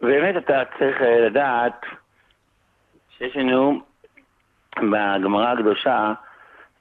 באמת 0.02 0.36
אתה 0.38 0.64
צריך 0.78 1.02
אה, 1.02 1.20
לדעת 1.20 1.86
שיש 3.18 3.36
לנו 3.36 3.82
בגמרא 4.78 5.48
הקדושה 5.48 6.14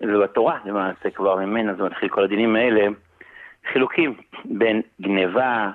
ובתורה 0.00 0.58
למעשה 0.64 1.10
כבר 1.10 1.36
ממנה 1.36 1.74
זה 1.74 1.82
מתחיל 1.82 2.08
כל 2.08 2.24
הדינים 2.24 2.56
האלה 2.56 2.86
חילוקים 3.72 4.16
בין 4.44 4.82
גניבה, 5.00 5.70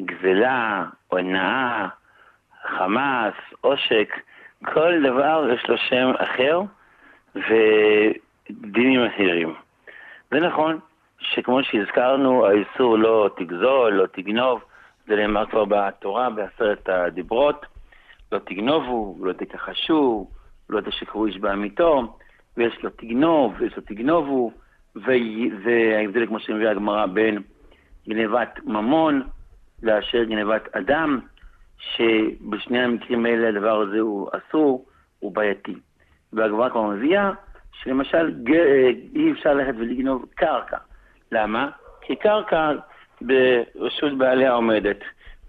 גזלה, 0.00 0.84
הונאה, 1.08 1.88
חמאס, 2.66 3.34
עושק, 3.60 4.14
כל 4.64 5.02
דבר 5.02 5.48
יש 5.54 5.68
לו 5.68 5.78
שם 5.78 6.12
אחר 6.18 6.60
ודינים 7.34 9.00
אחרים. 9.06 9.54
זה 10.30 10.40
נכון 10.40 10.78
שכמו 11.18 11.62
שהזכרנו, 11.62 12.46
האיסור 12.46 12.98
לא 12.98 13.30
תגזול, 13.36 13.92
לא 13.92 14.06
תגנוב, 14.06 14.64
זה 15.06 15.16
נאמר 15.16 15.46
כבר 15.46 15.64
בתורה 15.64 16.30
בעשרת 16.30 16.88
הדיברות, 16.88 17.66
לא 18.32 18.38
תגנובו, 18.38 19.16
לא 19.20 19.32
תכחשו, 19.32 20.26
לא 20.70 20.80
תשקרו 20.80 21.26
איש 21.26 21.38
בעמיתו, 21.38 22.16
ויש 22.56 22.82
לו 22.82 22.90
תגנוב, 22.90 23.54
ויש 23.58 23.76
לו 23.76 23.82
תגנובו, 23.82 24.52
וההבדל, 24.96 26.26
כמו 26.26 26.40
שמביאה 26.40 26.70
הגמרא, 26.70 27.06
בין 27.06 27.42
גנבת 28.08 28.58
ממון 28.64 29.22
לאשר 29.82 30.24
גנבת 30.24 30.76
אדם, 30.76 31.20
שבשני 31.78 32.82
המקרים 32.82 33.26
האלה 33.26 33.48
הדבר 33.48 33.80
הזה 33.80 34.00
הוא 34.00 34.28
אסור, 34.32 34.86
הוא 35.18 35.34
בעייתי. 35.34 35.74
והגמרא 36.32 36.68
כבר 36.68 36.82
מביאה 36.82 37.30
שלמשל 37.72 38.34
אי 39.14 39.32
אפשר 39.32 39.54
ללכת 39.54 39.74
ולגנוב 39.78 40.24
קרקע. 40.34 40.76
למה? 41.32 41.70
כי 42.00 42.16
קרקע 42.16 42.72
ברשות 43.20 44.18
בעליה 44.18 44.52
עומדת, 44.52 44.98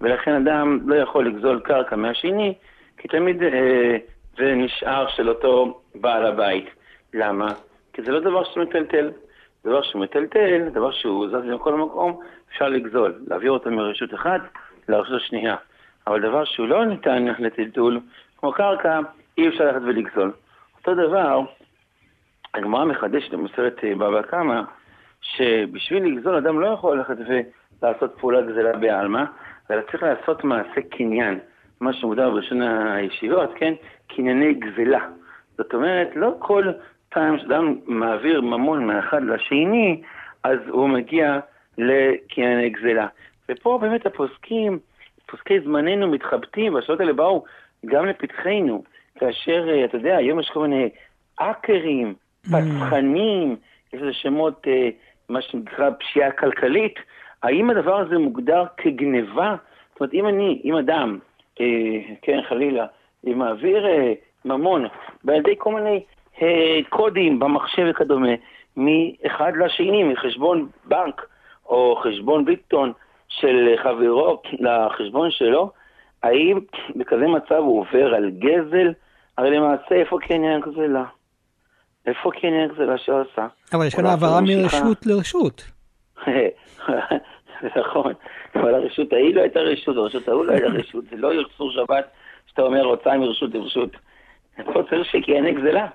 ולכן 0.02 0.34
אדם 0.34 0.80
לא 0.86 0.96
יכול 0.96 1.28
לגזול 1.28 1.60
קרקע 1.60 1.96
מהשני, 1.96 2.54
כי 2.98 3.08
תמיד 3.08 3.44
אה, 3.44 3.98
זה 4.38 4.54
נשאר 4.56 5.08
של 5.08 5.30
אותו 5.30 5.82
בעל 5.96 6.26
הבית. 6.26 6.66
למה? 7.14 7.54
כי 7.94 8.02
זה 8.02 8.12
לא 8.12 8.20
דבר 8.20 8.44
שמטלטל. 8.44 9.12
דבר 9.66 9.82
שמטלטל, 9.82 10.70
דבר 10.74 10.92
שהוא 10.92 11.28
זז 11.28 11.46
מכל 11.56 11.74
מקום, 11.74 12.20
אפשר 12.52 12.70
לגזול, 12.70 13.14
להעביר 13.28 13.52
אותו 13.52 13.72
מרשות 13.72 14.14
אחת 14.14 14.42
לרשות 14.90 15.22
השנייה. 15.22 15.56
אבל 16.08 16.22
דבר 16.22 16.46
שהוא 16.46 16.68
לא 16.68 16.86
ניתן 16.86 17.26
לטלטול, 17.40 18.00
כמו 18.38 18.52
קרקע, 18.52 19.00
אי 19.38 19.48
אפשר 19.48 19.64
ללכת 19.64 19.82
ולגזול. 19.82 20.32
אותו 20.78 20.96
דבר, 20.96 21.42
הגמרא 22.54 22.86
מחדשת 22.86 23.34
במסורת 23.34 23.84
אה, 23.84 23.96
בבא 23.96 24.22
קמא, 24.22 24.62
שבשביל 25.22 26.06
לגזול 26.06 26.36
אדם 26.36 26.60
לא 26.60 26.68
יכול 26.68 26.98
ללכת 26.98 27.16
לעשות 27.84 28.16
פעולה 28.20 28.42
גזלה 28.42 28.78
בעלמא, 28.78 29.24
אלא 29.72 29.82
צריך 29.92 30.04
לעשות 30.04 30.44
מעשה 30.44 30.82
קניין, 30.92 31.40
מה 31.82 31.94
שמוגדר 31.94 32.30
בראשון 32.30 32.62
הישיבות, 32.62 33.50
כן? 33.56 33.74
קנייני 34.08 34.54
גזלה. 34.54 35.08
זאת 35.58 35.74
אומרת, 35.74 36.10
לא 36.16 36.36
כל 36.40 36.64
פעם 37.14 37.40
שאדם 37.40 37.76
מעביר 37.86 38.42
ממון 38.42 38.88
מאחד 38.88 39.24
לשני, 39.24 40.02
אז 40.44 40.60
הוא 40.68 40.90
מגיע 40.90 41.40
לקנייני 41.78 42.70
גזלה. 42.70 43.08
ופה 43.50 43.78
באמת 43.82 44.06
הפוסקים, 44.06 44.80
פוסקי 45.26 45.60
זמננו 45.60 46.08
מתחבטים, 46.08 46.74
והשאלות 46.74 47.00
האלה 47.00 47.14
באו 47.14 47.44
גם 47.86 48.06
לפתחנו, 48.06 48.84
כאשר, 49.20 49.70
אה, 49.70 49.86
אתה 49.86 49.98
יודע, 49.98 50.18
היום 50.18 50.40
יש 50.40 50.50
כל 50.54 50.68
מיני 50.68 50.90
אקרים, 51.36 52.14
mm. 52.46 52.50
פצחנים, 52.50 53.56
יש 53.94 54.02
לזה 54.02 54.14
שמות, 54.14 54.68
אה, 54.68 54.90
מה 55.30 55.42
שנקרא 55.42 55.90
פשיעה 56.00 56.32
כלכלית, 56.32 56.96
האם 57.44 57.70
הדבר 57.70 57.98
הזה 57.98 58.18
מוגדר 58.18 58.64
כגניבה? 58.78 59.56
זאת 59.92 60.00
אומרת, 60.00 60.14
אם 60.14 60.28
אני, 60.28 60.62
אם 60.64 60.76
אדם, 60.76 61.20
אה, 61.62 61.66
כן, 62.22 62.40
חלילה, 62.50 62.86
מעביר 63.24 63.88
אה, 63.88 64.14
ממון 64.46 64.86
בידי 65.24 65.56
כל 65.58 65.74
מיני 65.74 66.04
קודים 66.90 67.40
במחשב 67.40 67.88
וכדומה, 67.90 68.32
מאחד 68.78 69.52
לשני, 69.66 70.04
מחשבון 70.04 70.68
בנק 70.86 71.26
או 71.66 72.02
חשבון 72.04 72.46
ביטון 72.46 72.94
של 73.28 73.76
חברו 73.84 74.42
לחשבון 74.60 75.32
שלו, 75.32 75.72
האם 76.24 76.60
בכזה 76.96 77.28
מצב 77.28 77.56
הוא 77.56 77.80
עובר 77.80 78.16
על 78.16 78.30
גזל? 78.30 78.94
הרי 79.38 79.52
למעשה, 79.52 79.96
איפה 79.96 80.18
קניין 80.22 80.62
גזלה? 80.62 81.04
איפה 82.06 82.32
קניין 82.32 82.70
גזלה 82.70 82.98
שעשה? 82.98 83.48
אבל 83.74 83.88
יש 83.88 83.96
כאן 83.96 84.06
העברה 84.06 84.42
מרשות 84.42 85.06
לרשות. 85.06 85.72
זה 86.26 86.50
נכון, 87.82 88.14
אבל 88.56 88.76
הרשות 88.76 89.14
ההיא 89.14 89.36
לא 89.36 89.42
הייתה 89.42 89.60
רשות, 89.60 89.98
הרשות 89.98 90.28
ההוא 90.28 90.46
לא 90.46 90.52
הייתה 90.52 90.68
רשות, 90.68 91.04
זה 91.12 91.16
לא 91.18 91.34
יחסור 91.34 91.72
שבת 91.72 92.06
שאתה 92.48 92.62
אומר 92.62 92.84
הוצאה 92.84 93.18
מרשות 93.18 93.54
לרשות. 93.54 93.90
פה 94.74 94.84
צריך 94.90 95.06
שכיהנה 95.06 95.52
גזלה. 95.52 95.88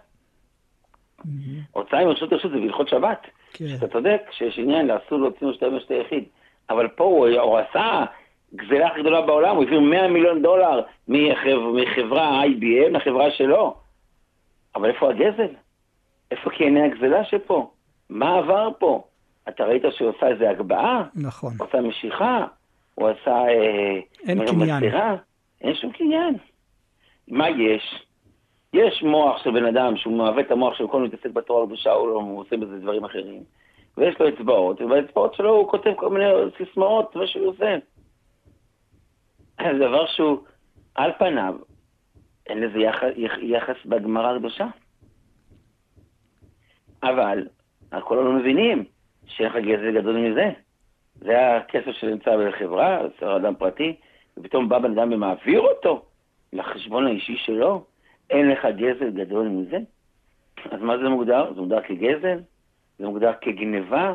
הוצאה 1.72 2.04
מרשות 2.04 2.32
לרשות 2.32 2.50
זה 2.50 2.58
בהלכות 2.58 2.88
שבת. 2.88 3.26
כן. 3.52 3.64
אתה 3.78 3.88
צודק 3.88 4.20
שיש 4.30 4.58
עניין 4.58 4.86
לאסור 4.86 5.18
להוציא 5.18 5.46
משתה 5.46 5.68
משתה 5.68 5.94
יחיד. 5.94 6.24
אבל 6.70 6.88
פה 6.88 7.04
הוא 7.04 7.58
עשה 7.58 8.04
גזלה 8.54 8.86
הכי 8.86 9.00
גדולה 9.00 9.20
בעולם, 9.20 9.56
הוא 9.56 9.64
העביר 9.64 9.80
100 9.80 10.08
מיליון 10.08 10.42
דולר 10.42 10.82
מחברה 11.08 12.42
IBM 12.44 12.90
לחברה 12.90 13.30
שלו. 13.30 13.74
אבל 14.74 14.88
איפה 14.88 15.10
הגזל? 15.10 15.54
איפה 16.30 16.50
כיהנה 16.50 16.84
הגזלה 16.84 17.24
שפה? 17.24 17.70
מה 18.10 18.38
עבר 18.38 18.68
פה? 18.78 19.04
אתה 19.48 19.64
ראית 19.64 19.82
שהוא 19.90 20.12
עשה 20.16 20.28
איזה 20.28 20.50
הגבהה? 20.50 21.04
נכון. 21.14 21.52
הוא 21.58 21.66
עשה 21.68 21.80
משיכה? 21.80 22.46
הוא 22.94 23.08
עשה... 23.08 23.30
אה, 23.30 24.00
אין 24.28 24.46
קניין. 24.46 24.82
אין 25.60 25.74
שום 25.74 25.92
קניין. 25.92 26.36
מה 27.28 27.50
יש? 27.50 28.05
יש 28.76 29.02
מוח 29.02 29.44
של 29.44 29.50
בן 29.50 29.64
אדם 29.64 29.96
שהוא 29.96 30.16
מהווה 30.16 30.42
את 30.42 30.50
המוח 30.50 30.74
שלו, 30.74 30.88
כל 30.88 30.96
הזמן 30.96 31.08
מתעסק 31.08 31.30
בתורה 31.30 31.62
הקדושה, 31.62 31.92
הוא, 31.92 32.08
לא, 32.08 32.22
עושה 32.36 32.56
בזה 32.56 32.78
דברים 32.78 33.04
אחרים. 33.04 33.42
ויש 33.96 34.20
לו 34.20 34.28
אצבעות, 34.28 34.80
ובאצבעות 34.80 35.34
שלו 35.34 35.50
הוא 35.50 35.68
כותב 35.68 35.92
כל 35.96 36.10
מיני 36.10 36.24
סיסמאות, 36.56 37.16
מה 37.16 37.26
שהוא 37.26 37.48
עושה. 37.48 37.76
זה 39.62 39.78
דבר 39.88 40.06
שהוא, 40.06 40.38
על 40.94 41.12
פניו, 41.18 41.54
אין 42.46 42.60
לזה 42.60 42.78
יחס, 42.78 43.08
יחס 43.42 43.76
בגמרא 43.86 44.36
הקדושה. 44.36 44.66
אבל, 47.02 47.46
אנחנו 47.92 48.14
לא 48.14 48.32
מבינים 48.32 48.84
שאין 49.26 49.48
לך 49.48 49.56
גזל 49.56 50.00
גדול 50.00 50.16
מזה. 50.16 50.50
זה 51.14 51.56
הכסף 51.56 51.90
שנמצא 51.90 52.36
בחברה, 52.36 53.06
אצל 53.06 53.28
אדם 53.28 53.54
פרטי, 53.54 53.96
ופתאום 54.36 54.68
בא 54.68 54.78
בן 54.78 54.98
אדם 54.98 55.12
ומעביר 55.12 55.60
אותו 55.60 56.02
לחשבון 56.52 57.06
האישי 57.06 57.36
שלו, 57.36 57.84
אין 58.30 58.50
לך 58.50 58.66
גזל 58.76 59.10
גדול 59.10 59.48
מזה? 59.48 59.78
אז 60.70 60.80
מה 60.80 60.98
זה 60.98 61.08
מוגדר? 61.08 61.54
זה 61.54 61.60
מוגדר 61.60 61.80
כגזל? 61.82 62.38
זה 62.98 63.06
מוגדר 63.06 63.32
כגניבה? 63.40 64.14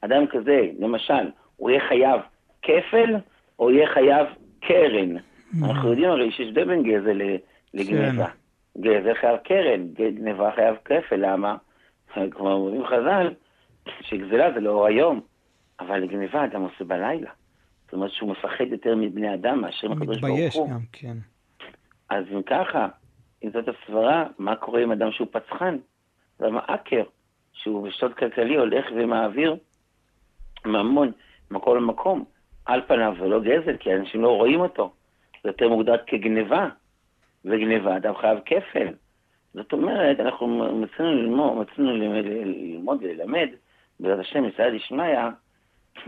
אדם 0.00 0.26
כזה, 0.26 0.70
למשל, 0.78 1.30
הוא 1.56 1.70
יהיה 1.70 1.88
חייב 1.88 2.20
כפל 2.62 3.16
או 3.58 3.70
יהיה 3.70 3.86
חייב 3.94 4.26
קרן? 4.60 5.16
Mm-hmm. 5.16 5.64
אנחנו 5.64 5.90
יודעים 5.90 6.10
הרי 6.10 6.32
שיש 6.32 6.48
הבדל 6.48 6.64
בין 6.64 6.82
גזל 6.82 7.18
לגניבה. 7.74 8.26
כן. 8.26 8.80
גזל 8.80 9.14
חייב 9.14 9.36
קרן, 9.36 9.88
גניבה 9.88 10.50
חייב 10.54 10.76
כפל, 10.84 11.16
למה? 11.16 11.56
כמו 12.30 12.52
אומרים 12.52 12.86
חז"ל, 12.86 13.34
שגזלה 14.00 14.52
זה 14.52 14.60
לאור 14.60 14.86
היום, 14.86 15.20
אבל 15.80 15.98
לגניבה 15.98 16.44
אדם 16.44 16.62
עושה 16.62 16.84
בלילה. 16.84 17.30
זאת 17.84 17.92
אומרת 17.92 18.10
שהוא 18.10 18.30
מפחד 18.30 18.64
יותר 18.70 18.96
מבני 18.96 19.34
אדם 19.34 19.60
מאשר 19.60 19.88
מקדוש 19.88 20.20
ברוך 20.20 20.30
הוא. 20.30 20.46
מתבייש 20.46 20.56
גם, 20.70 20.80
כן. 20.92 21.16
אז 22.10 22.24
אם 22.32 22.42
ככה, 22.42 22.88
אם 23.44 23.50
זאת 23.50 23.64
הסברה, 23.68 24.26
מה 24.38 24.56
קורה 24.56 24.82
עם 24.82 24.92
אדם 24.92 25.12
שהוא 25.12 25.28
פצחן? 25.30 25.78
למה 26.40 26.60
אקר, 26.66 27.02
שהוא 27.52 27.88
בשוד 27.88 28.14
כלכלי 28.14 28.56
הולך 28.56 28.86
ומעביר 28.96 29.56
ממון 30.66 31.12
ממקום 31.50 31.76
למקום. 31.76 32.24
על 32.66 32.80
פניו 32.86 33.14
זה 33.20 33.26
לא 33.26 33.40
גזל, 33.40 33.76
כי 33.76 33.94
אנשים 33.94 34.22
לא 34.22 34.36
רואים 34.36 34.60
אותו. 34.60 34.92
זה 35.42 35.48
יותר 35.48 35.68
מוגדר 35.68 35.96
כגניבה, 36.06 36.68
וגניבה 37.44 37.96
אדם 37.96 38.16
חייב 38.16 38.38
כפל. 38.44 38.88
זאת 39.54 39.72
אומרת, 39.72 40.20
אנחנו 40.20 40.46
מצאנו 40.72 41.14
ללמוד, 41.14 41.56
מצאנו 41.58 41.96
ללמוד 41.96 42.98
וללמד, 43.02 43.48
בעזרת 44.00 44.18
השם, 44.18 44.42
מסייע 44.42 44.70
דשמיא, 44.70 45.18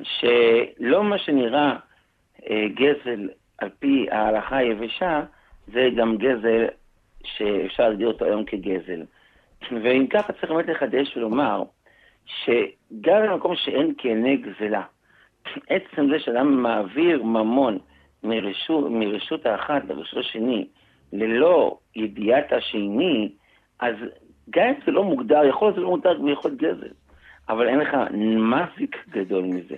שלא 0.03 1.05
מה 1.05 1.19
שנראה 1.19 1.77
אה, 2.51 2.67
גזל 2.75 3.29
על 3.59 3.69
פי 3.79 4.07
ההלכה 4.11 4.57
היבשה, 4.57 5.23
זה 5.67 5.89
גם 5.97 6.17
גזל 6.17 6.67
שאפשר 7.25 7.89
להגדיר 7.89 8.09
אותו 8.09 8.25
היום 8.25 8.45
כגזל. 8.45 9.03
ואם 9.71 10.07
ככה 10.07 10.33
צריך 10.33 10.53
באמת 10.53 10.69
לחדש 10.69 11.17
ולומר, 11.17 11.63
שגם 12.27 13.23
במקום 13.27 13.57
שאין 13.57 13.95
כעיני 13.99 14.37
גזלה, 14.37 14.83
עצם 15.69 16.11
זה 16.11 16.19
שאדם 16.19 16.63
מעביר 16.63 17.23
ממון 17.23 17.79
מרשות, 18.25 18.91
מרשות 18.91 19.47
האחת 19.47 19.83
לרשות 19.89 20.19
השני, 20.19 20.67
ללא 21.13 21.79
ידיעת 21.97 22.53
השני, 22.53 23.33
אז 23.81 23.95
גם 24.51 24.67
אם 24.69 24.75
זה 24.87 24.93
לא 24.93 25.05
מוגדר, 25.05 25.45
יכול 25.45 25.69
להיות 25.69 25.75
שזה 25.75 25.85
לא 25.85 25.91
מוגדר 25.91 26.19
ביכולת 26.19 26.57
גזל, 26.57 26.93
אבל 27.49 27.69
אין 27.69 27.79
לך 27.79 27.97
מזיק 28.37 28.97
גדול 29.11 29.45
מזה. 29.45 29.77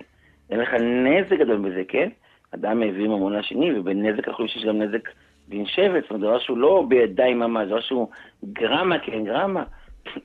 אין 0.49 0.59
לך 0.59 0.73
נזק 0.73 1.39
גדול 1.39 1.57
מזה, 1.57 1.83
כן? 1.87 2.09
אדם 2.51 2.79
מעביר 2.79 3.07
ממון 3.07 3.33
לשני, 3.33 3.79
ובנזק 3.79 4.27
אנחנו 4.27 4.33
חושבים 4.33 4.47
שיש 4.47 4.65
גם 4.65 4.81
נזק 4.81 5.09
דין 5.53 5.65
שבט, 5.65 6.01
זאת 6.01 6.11
אומרת, 6.11 6.21
דבר 6.21 6.39
שהוא 6.39 6.57
לא 6.57 6.85
בידיים 6.87 7.39
ממש, 7.39 7.67
דבר 7.67 7.81
שהוא 7.81 8.07
גרמה 8.53 8.99
כן 8.99 9.25
גרמה. 9.25 9.63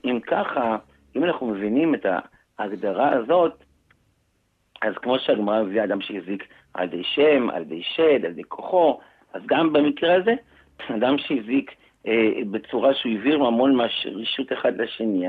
אם 0.05 0.19
ככה, 0.27 0.77
אם 1.15 1.23
אנחנו 1.23 1.47
מבינים 1.47 1.95
את 1.95 2.05
ההגדרה 2.59 3.13
הזאת, 3.13 3.63
אז 4.81 4.93
כמו 4.95 5.19
שהגמרא 5.19 5.63
מביאה 5.63 5.83
אדם 5.83 6.01
שהזיק 6.01 6.43
על 6.73 6.83
ידי 6.83 7.03
שם, 7.03 7.49
על 7.49 7.61
ידי 7.61 7.81
שד, 7.83 8.25
על 8.25 8.31
ידי 8.31 8.43
כוחו, 8.43 8.99
אז 9.33 9.41
גם 9.45 9.73
במקרה 9.73 10.15
הזה, 10.15 10.33
אדם 10.97 11.17
שהזיק 11.17 11.71
אה, 12.07 12.31
בצורה 12.51 12.93
שהוא 12.93 13.11
העביר 13.11 13.37
ממון 13.39 13.75
מרשות 13.75 14.53
אחד 14.53 14.81
לשני, 14.81 15.27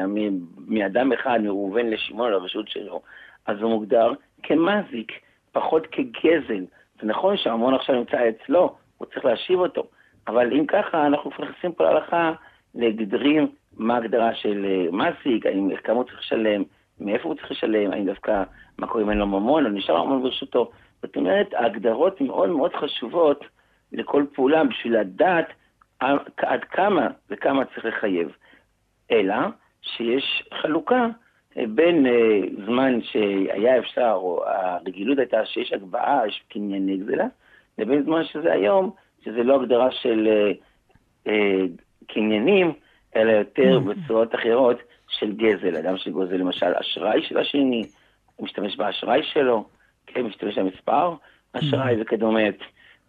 מאדם 0.69 1.13
אחד, 1.13 1.41
מראובן 1.43 1.87
לשמעון 1.87 2.31
לרשות 2.31 2.69
שלו, 2.69 3.01
אז 3.47 3.59
הוא 3.61 3.71
מוגדר 3.71 4.13
כמזיק, 4.43 5.13
פחות 5.53 5.87
כגזל. 5.87 6.65
זה 7.01 7.07
נכון 7.07 7.37
שהמון 7.37 7.75
עכשיו 7.75 7.97
נמצא 7.97 8.29
אצלו, 8.29 8.75
הוא 9.01 9.07
צריך 9.07 9.25
להשיב 9.25 9.59
אותו. 9.59 9.87
אבל 10.29 10.53
אם 10.53 10.67
ככה, 10.67 11.07
אנחנו 11.07 11.31
נכנסים 11.31 11.73
פה 11.73 11.85
להלכה 11.85 12.33
לגדרים 12.75 13.49
מה 13.77 13.95
ההגדרה 13.95 14.35
של 14.35 14.67
אה, 14.69 14.91
מעסיק, 14.93 15.47
האם, 15.47 15.77
כמה 15.77 15.97
הוא 15.97 16.05
צריך 16.05 16.19
לשלם, 16.19 16.63
מאיפה 17.01 17.29
הוא 17.29 17.35
צריך 17.35 17.51
לשלם, 17.51 17.93
האם 17.93 18.07
דווקא, 18.07 18.43
מה 18.79 18.87
קורה 18.87 19.05
אם 19.05 19.11
אין 19.11 19.19
לו 19.19 19.27
ממון, 19.27 19.67
או 19.67 19.71
נשאר 19.71 20.05
ממון 20.05 20.23
ברשותו. 20.23 20.71
זאת 21.03 21.17
אומרת, 21.17 21.55
ההגדרות 21.55 22.21
מאוד 22.21 22.49
מאוד 22.49 22.75
חשובות 22.75 23.45
לכל 23.93 24.25
פעולה 24.35 24.65
בשביל 24.65 25.01
לדעת 25.01 25.47
עד 26.37 26.65
כמה 26.71 27.09
וכמה 27.31 27.65
צריך 27.65 27.85
לחייב. 27.85 28.37
אלא 29.11 29.35
שיש 29.83 30.43
חלוקה 30.55 31.07
אה, 31.57 31.65
בין 31.69 32.07
uh, 32.07 32.65
זמן 32.67 32.99
שהיה 33.03 33.79
אפשר, 33.79 34.13
או 34.15 34.45
הרגילות 34.47 35.19
הייתה 35.19 35.47
שיש 35.47 35.73
הגבהה, 35.73 36.27
יש 36.29 36.43
קנייני 36.49 36.97
גזלה, 36.97 37.27
לבין 37.81 38.03
זמן 38.03 38.25
שזה 38.25 38.53
היום, 38.53 38.91
שזה 39.25 39.43
לא 39.43 39.61
הגדרה 39.63 39.91
של 39.91 40.29
uh, 40.29 41.29
uh, 41.29 41.31
קניינים, 42.07 42.73
אלא 43.17 43.31
יותר 43.31 43.79
mm. 43.79 43.81
בצורות 43.81 44.35
אחרות 44.35 44.77
של 45.09 45.33
גזל. 45.33 45.77
אדם 45.77 45.97
שגוזל 45.97 46.37
למשל 46.37 46.73
אשראי 46.81 47.23
של 47.23 47.39
השני, 47.39 47.87
הוא 48.37 48.45
משתמש 48.45 48.77
באשראי 48.77 49.23
שלו, 49.23 49.65
כן, 50.07 50.23
משתמש 50.23 50.59
במספר 50.59 51.15
אשראי 51.53 51.95
mm. 51.95 52.03
וכדומה. 52.03 52.41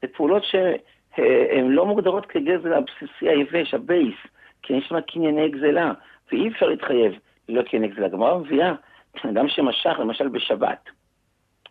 זה 0.02 0.08
פעולות 0.08 0.44
שהן 0.44 1.68
לא 1.68 1.86
מוגדרות 1.86 2.26
כגזל 2.26 2.74
הבסיסי 2.74 3.30
היבש, 3.30 3.74
הבייס, 3.74 4.16
כי 4.64 4.74
יש 4.74 4.86
שם 4.88 5.02
קנייני 5.02 5.50
גזלה, 5.50 5.92
ואי 6.32 6.48
אפשר 6.48 6.66
להתחייב 6.66 7.14
ללא 7.50 7.62
קנייני 7.62 7.88
גזלה. 7.88 8.06
הגמרא 8.06 8.38
מביאה, 8.38 8.74
אדם 9.30 9.48
שמשך, 9.50 10.00
למשל 10.00 10.28
בשבת, 10.28 10.90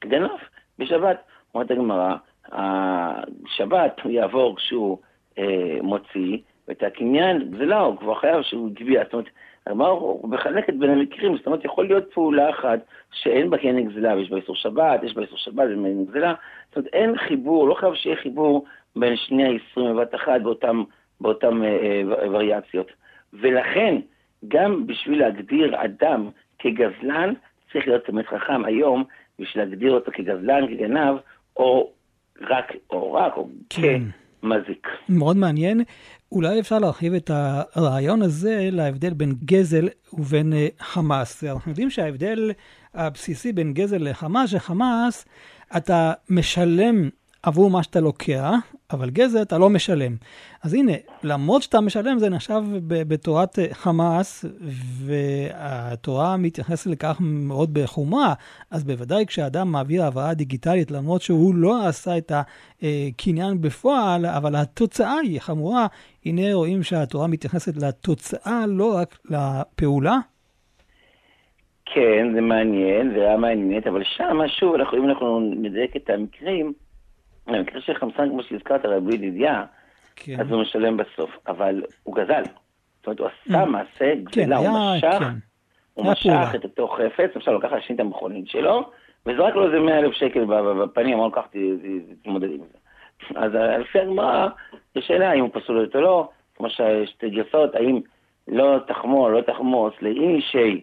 גנב 0.04 0.30
בשבת, 0.78 1.16
אומרת 1.54 1.70
הגמרא, 1.70 2.16
השבת 2.52 4.00
הוא 4.02 4.12
יעבור 4.12 4.56
כשהוא 4.56 4.98
אה, 5.38 5.78
מוציא, 5.82 6.38
ואת 6.68 6.82
הקניין, 6.82 7.54
זה 7.58 7.66
לא, 7.66 7.80
הוא 7.80 7.96
כבר 7.96 8.14
חייב 8.14 8.42
שהוא 8.42 8.70
גביע. 8.74 9.02
זאת 9.04 9.12
אומרת, 9.12 9.28
הגמרא 9.66 9.88
הוא 9.88 10.28
מחלקת 10.28 10.74
בין 10.74 10.90
המקרים, 10.90 11.36
זאת 11.36 11.46
אומרת, 11.46 11.64
יכול 11.64 11.86
להיות 11.86 12.12
פעולה 12.12 12.50
אחת 12.50 12.78
שאין 13.12 13.50
בה 13.50 13.58
קניין 13.58 13.88
גזלה, 13.88 14.16
ויש 14.16 14.30
בה 14.30 14.36
איסור 14.36 14.56
שבת, 14.56 15.02
יש 15.02 15.14
בה 15.14 15.22
איסור 15.22 15.38
שבת 15.38 15.68
ואין 15.82 16.04
גזלה. 16.04 16.34
זאת 16.68 16.76
אומרת, 16.76 16.94
אין 16.94 17.18
חיבור, 17.18 17.68
לא 17.68 17.74
חייב 17.74 17.94
שיהיה 17.94 18.16
חיבור 18.16 18.64
בין 18.96 19.16
שני 19.16 19.44
האיסורים 19.44 19.96
בבת 19.96 20.14
אחת 20.14 20.40
באותם, 20.40 20.82
באותם 21.20 21.62
אה, 21.62 21.68
אה, 21.68 22.30
וריאציות. 22.30 22.92
ולכן, 23.32 23.96
גם 24.48 24.86
בשביל 24.86 25.20
להגדיר 25.20 25.84
אדם 25.84 26.28
כגזלן, 26.58 27.34
צריך 27.72 27.88
להיות 27.88 28.04
תמיד 28.04 28.26
חכם 28.26 28.64
היום, 28.64 29.04
בשביל 29.38 29.64
להגדיר 29.64 29.92
אותו 29.92 30.12
כגזלן, 30.12 30.66
כגנב, 30.66 31.16
או 31.56 31.90
רק, 32.40 32.72
או 32.90 33.12
רק, 33.12 33.36
או 33.36 33.48
כן. 33.70 34.02
כמזיק. 34.40 34.86
מאוד 35.08 35.36
מעניין. 35.36 35.82
אולי 36.32 36.60
אפשר 36.60 36.78
להרחיב 36.78 37.14
את 37.14 37.30
הרעיון 37.34 38.22
הזה 38.22 38.68
להבדל 38.72 39.14
בין 39.14 39.34
גזל 39.44 39.88
ובין 40.12 40.52
אה, 40.52 40.68
חמאס. 40.80 41.44
אנחנו 41.44 41.70
יודעים 41.70 41.90
שההבדל 41.90 42.50
הבסיסי 42.94 43.52
בין 43.52 43.72
גזל 43.74 44.08
לחמאס, 44.10 44.50
שחמאס, 44.50 45.26
אתה 45.76 46.12
משלם 46.28 47.08
עבור 47.42 47.70
מה 47.70 47.82
שאתה 47.82 48.00
לוקח, 48.00 48.52
אבל 48.92 49.10
גזל 49.10 49.42
אתה 49.42 49.58
לא 49.58 49.70
משלם. 49.70 50.16
אז 50.62 50.74
הנה, 50.74 50.92
למרות 51.22 51.62
שאתה 51.62 51.80
משלם, 51.80 52.18
זה 52.18 52.28
נחשב 52.28 52.62
בתורת 52.86 53.58
חמאס, 53.72 54.44
והתורה 55.06 56.36
מתייחסת 56.36 56.86
לכך 56.86 57.16
מאוד 57.20 57.74
בחומרה, 57.74 58.34
אז 58.70 58.84
בוודאי 58.84 59.26
כשאדם 59.26 59.72
מעביר 59.72 60.04
העברה 60.04 60.34
דיגיטלית, 60.34 60.90
למרות 60.90 61.22
שהוא 61.22 61.54
לא 61.54 61.86
עשה 61.86 62.18
את 62.18 62.32
הקניין 62.32 63.60
בפועל, 63.60 64.26
אבל 64.26 64.56
התוצאה 64.56 65.16
היא 65.22 65.40
חמורה, 65.40 65.86
הנה 66.26 66.54
רואים 66.54 66.82
שהתורה 66.82 67.26
מתייחסת 67.26 67.76
לתוצאה, 67.76 68.64
לא 68.68 68.96
רק 68.96 69.18
לפעולה. 69.30 70.18
כן, 71.94 72.26
זה 72.34 72.40
מעניין, 72.40 73.12
זה 73.14 73.20
היה 73.20 73.36
מעניינת, 73.36 73.86
אבל 73.86 74.02
שם, 74.16 74.38
שוב, 74.46 74.74
אנחנו, 74.74 74.98
אם 74.98 75.08
אנחנו 75.08 75.40
נדייק 75.40 75.96
את 75.96 76.10
המקרים, 76.10 76.72
במקרה 77.52 77.80
של 77.80 77.94
חמסן, 77.94 78.28
כמו 78.28 78.42
שהזכרת, 78.42 78.84
רבי 78.84 79.14
ידידיה, 79.14 79.64
כן. 80.16 80.40
אז 80.40 80.50
הוא 80.50 80.62
משלם 80.62 80.96
בסוף, 80.96 81.30
אבל 81.46 81.82
הוא 82.02 82.14
גזל. 82.14 82.42
זאת 82.42 83.06
אומרת, 83.06 83.20
הוא 83.20 83.28
עשה 83.28 83.62
mm. 83.62 83.66
מעשה 83.66 84.14
גזלה, 84.14 84.56
כן, 84.60 84.66
הוא 84.66 84.96
משך, 84.96 85.18
כן. 85.18 85.34
הוא 85.94 86.06
משך 86.06 86.54
את 86.54 86.64
אותו 86.64 86.88
חפץ, 86.88 87.30
עכשיו 87.36 87.54
לקח 87.54 87.72
להשאיר 87.72 87.94
את 87.94 88.00
המכונית 88.00 88.48
שלו, 88.48 88.90
וזרק 89.26 89.54
לו 89.54 89.66
איזה 89.66 89.80
100 89.80 89.98
אלף 89.98 90.12
שקל 90.12 90.44
בפנים, 90.82 91.14
אמר 91.14 91.24
לו, 91.24 91.32
קח, 91.32 91.46
תתמודד 92.22 92.50
עם 92.50 92.60
זה. 92.72 92.78
אז 93.36 93.52
לפי 93.80 94.00
הגמרא, 94.00 94.48
יש 94.96 95.06
שאלה 95.06 95.32
אם 95.32 95.40
הוא 95.40 95.50
פסול 95.52 95.88
או 95.94 96.00
לא, 96.00 96.28
כמו 96.56 96.66
שתי 97.04 97.30
גרסאות, 97.30 97.74
האם 97.74 98.00
לא 98.48 98.78
תחמור, 98.86 99.30
לא 99.30 99.40
תחמוס 99.40 99.94
לאישי 100.02 100.80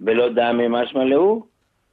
בלא 0.00 0.28
דמי 0.28 0.68
משמע 0.68 1.04
להו, 1.04 1.46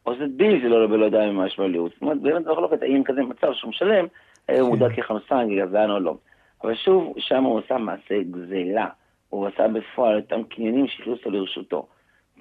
או 0.05 0.15
זה 0.15 0.25
בי 0.35 0.61
זה 0.61 0.69
לא 0.69 0.87
בלא 0.87 1.09
דמי 1.09 1.31
משמע 1.31 1.67
להו. 1.67 1.89
זאת 1.89 2.01
אומרת, 2.01 2.21
באמת 2.21 2.45
מחלוקת 2.47 2.81
האם 2.81 3.03
כזה 3.03 3.21
מצב 3.21 3.53
שהוא 3.53 3.69
משלם, 3.69 4.05
האם 4.49 4.61
הוא 4.61 4.69
מודע 4.69 4.89
כחמסן, 4.95 5.47
גזען 5.49 5.91
או 5.91 5.99
לא. 5.99 6.15
אבל 6.63 6.75
שוב, 6.75 7.13
שם 7.17 7.43
הוא 7.43 7.59
עשה 7.59 7.77
מעשה 7.77 8.15
גזלה. 8.31 8.87
הוא 9.33 9.47
עשה 9.47 9.67
בפועל 9.67 10.15
אותם 10.15 10.43
קניינים 10.43 10.87
שהכניסו 10.87 11.31
לרשותו. 11.31 11.87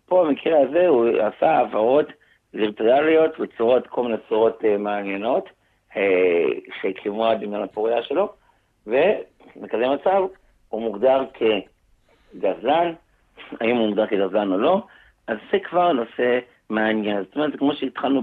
פה 0.07 0.25
במקרה 0.25 0.61
הזה 0.61 0.88
הוא 0.88 1.07
עשה 1.09 1.51
העברות 1.51 2.07
וירטואליות 2.55 3.38
בצורות, 3.38 3.87
כל 3.87 4.03
מיני 4.03 4.16
צורות 4.29 4.61
uh, 4.61 4.79
מעניינות, 4.79 5.48
uh, 5.92 5.96
שהקימו 6.81 7.27
הדמיון 7.27 7.62
הפוריה 7.62 8.03
שלו, 8.03 8.33
ובכזה 8.87 9.88
מצב 9.88 10.22
הוא 10.68 10.83
מוגדר 10.83 11.25
כגזלן, 11.35 12.92
האם 13.61 13.77
הוא 13.77 13.87
מוגדר 13.87 14.07
כגזלן 14.07 14.53
או 14.53 14.59
לא, 14.59 14.83
אז 15.27 15.37
זה 15.53 15.59
כבר 15.59 15.92
נושא 15.92 16.38
מעניין. 16.72 17.22
זאת 17.22 17.37
אומרת, 17.37 17.58
כמו 17.58 17.74
שהתחלנו 17.74 18.22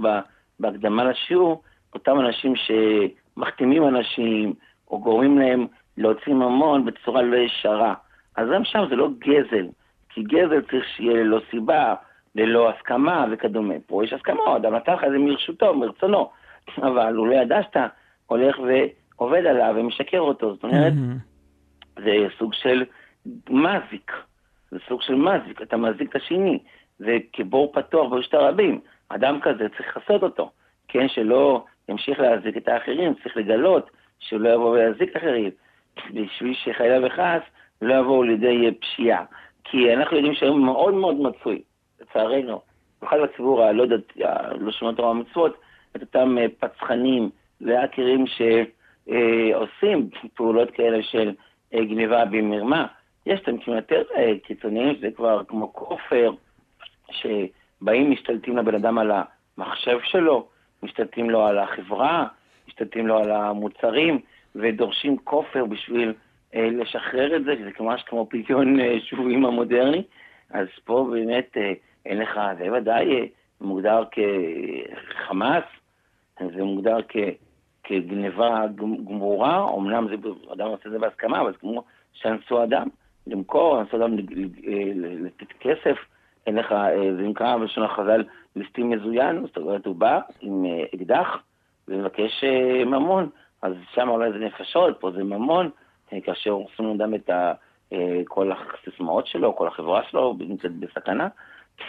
בהקדמה 0.60 1.04
לשיעור, 1.04 1.62
אותם 1.94 2.20
אנשים 2.20 2.54
שמחתימים 2.56 3.88
אנשים, 3.88 4.54
או 4.92 5.00
גורמים 5.00 5.40
להם 5.40 5.68
להוציא 5.98 6.34
ממון 6.34 6.86
בצורה 6.86 7.22
לא 7.22 7.38
ישרה. 7.38 7.94
אז 8.36 8.48
גם 8.54 8.64
שם 8.64 8.84
זה 8.90 8.96
לא 8.96 9.10
גזל, 9.20 9.68
כי 10.10 10.24
גזל 10.24 10.62
צריך 10.62 10.86
שיהיה 10.96 11.24
ללא 11.24 11.42
סיבה, 11.52 11.96
ללא 12.36 12.70
הסכמה 12.70 13.26
וכדומה. 13.32 13.74
פה 13.88 14.04
יש 14.04 14.14
הסכמה, 14.14 14.56
אדם 14.56 14.76
נתן 14.76 14.94
לך 14.94 15.04
את 15.04 15.12
זה 15.12 15.18
מרשותו, 15.18 15.74
מרצונו, 15.74 16.30
אבל 16.88 17.16
הוא 17.16 17.28
לא 17.28 17.34
ידע 17.34 17.64
שאתה 17.64 17.88
הולך 18.26 18.60
ועובד 18.60 19.46
עליו 19.46 19.74
ומשקר 19.78 20.20
אותו, 20.20 20.54
זאת 20.54 20.64
אומרת. 20.64 20.94
זה 21.96 22.28
סוג 22.38 22.54
של 22.54 22.86
מזיק, 23.50 24.12
זה 24.72 24.78
סוג 24.88 25.02
של 25.02 25.16
מזיק, 25.16 25.62
אתה 25.62 25.78
מזיק 25.78 26.10
את 26.10 26.16
השני, 26.16 26.60
זה 27.00 27.18
כבור 27.34 27.72
פתוח 27.74 28.10
ברשת 28.10 28.34
הרבים, 28.34 28.80
אדם 29.10 29.40
כזה 29.42 29.70
צריך 29.78 29.98
לכסות 29.98 30.24
אותו, 30.24 30.52
כן, 30.88 31.08
שלא 31.08 31.64
ימשיך 31.90 32.20
להזיק 32.20 32.58
את 32.58 32.68
האחרים, 32.68 33.14
צריך 33.24 33.38
לגלות 33.38 33.90
שהוא 34.20 34.42
לא 34.42 34.50
יבוא 34.50 34.70
ויזיק 34.70 35.10
את 35.10 35.16
האחרים, 35.16 35.52
בשביל 36.14 36.54
שחיילה 36.54 37.08
וחס 37.08 37.42
לא 37.82 37.94
יבואו 37.94 38.24
לידי 38.24 38.72
פשיעה. 38.80 39.26
כי 39.64 39.94
אנחנו 39.94 40.18
יודעים 40.18 40.36
שהיום 40.36 40.66
מאוד 40.66 40.94
מאוד 40.94 41.16
מצוי, 41.16 41.62
לצערנו, 42.02 42.62
במיוחד 43.02 43.18
בציבור 43.24 43.64
הלא 43.64 43.84
יודעת, 43.84 44.18
לא 44.60 44.72
שומע 44.72 44.92
תורה 44.92 45.10
ומצוות, 45.10 45.58
את 45.96 46.02
אותם 46.02 46.38
אה, 46.38 46.46
פצחנים 46.60 47.30
והאקרים 47.62 48.26
שעושים 48.28 50.10
פעולות 50.34 50.72
כאלה 50.72 51.04
של 51.04 51.32
אה, 51.74 51.86
גניבה 51.86 52.26
במרמה. 52.26 52.88
יש 53.26 53.40
את 53.40 53.48
המקרים 53.48 53.78
יותר 53.78 54.02
אה, 54.16 54.32
קיצוניים, 54.44 54.96
שזה 54.96 55.12
כבר 55.16 55.42
כמו 55.48 55.74
כופר, 55.74 56.32
שבאים, 57.12 58.12
משתלטים 58.12 58.58
לבן 58.58 58.76
אדם 58.76 58.98
על 58.98 59.12
המחשב 59.58 59.98
שלו, 60.04 60.48
משתלטים 60.84 61.30
לו 61.30 61.46
על 61.46 61.60
החברה, 61.60 62.28
משתלטים 62.68 63.08
לו 63.08 63.18
על 63.18 63.32
המוצרים, 63.32 64.20
ודורשים 64.56 65.18
כופר 65.18 65.66
בשביל 65.66 66.14
אה, 66.56 66.70
לשחרר 66.72 67.36
את 67.36 67.44
זה, 67.44 67.56
זה 67.64 67.70
ממש 67.80 68.04
כמו 68.04 68.28
פדיון 68.30 68.80
אה, 68.80 68.98
שבויים 69.02 69.46
המודרני, 69.46 70.04
אז 70.50 70.68
פה 70.84 71.08
באמת 71.12 71.58
אה, 71.58 71.74
אין 72.06 72.18
לך, 72.18 72.40
זה 72.58 72.74
ודאי 72.74 73.30
מוגדר 73.62 74.04
כחמאס, 74.12 75.64
זה 76.40 76.64
מוגדר 76.64 76.98
כ, 77.10 77.18
כגניבה 77.84 78.66
גמורה, 78.78 79.76
אמנם 79.78 80.08
זה, 80.08 80.16
אדם 80.54 80.68
עושה 80.68 80.84
את 80.86 80.92
זה 80.92 81.00
בהסכמה, 81.00 81.42
אבל 81.42 81.52
זה 81.52 81.58
כמו 81.58 81.84
שאנסו 82.14 82.64
אדם, 82.64 82.88
למכור, 83.28 83.82
אנסו 83.82 83.98
אדם 83.98 84.16
לתת 84.98 85.52
כסף, 85.60 85.98
אין 86.50 86.58
לך, 86.58 86.76
זה 87.18 87.22
נקרא 87.22 87.58
בלשון 87.58 87.84
החז"ל 87.84 88.24
ליסטים 88.56 88.90
מזוין, 88.90 89.42
זאת 89.42 89.58
אומרת 89.58 89.86
הוא 89.86 89.96
בא 89.96 90.20
עם 90.42 90.66
אקדח 90.96 91.38
ומבקש 91.88 92.44
ממון, 92.86 93.30
אז 93.62 93.74
שם 93.94 94.10
אולי 94.10 94.32
זה 94.32 94.38
נפשות, 94.38 95.00
פה 95.00 95.12
זה 95.12 95.24
ממון, 95.24 95.70
כאשר 96.24 96.50
הורסים 96.50 96.86
לאדם 96.86 97.16
את 97.16 97.30
ה, 97.30 97.54
אה, 97.94 98.22
כל 98.26 98.52
הסיסמאות 98.52 99.28
שלו, 99.28 99.56
כל 99.56 99.68
החברה 99.68 100.04
שלו 100.04 100.36
נמצאת 100.40 100.72
בסכנה. 100.72 101.28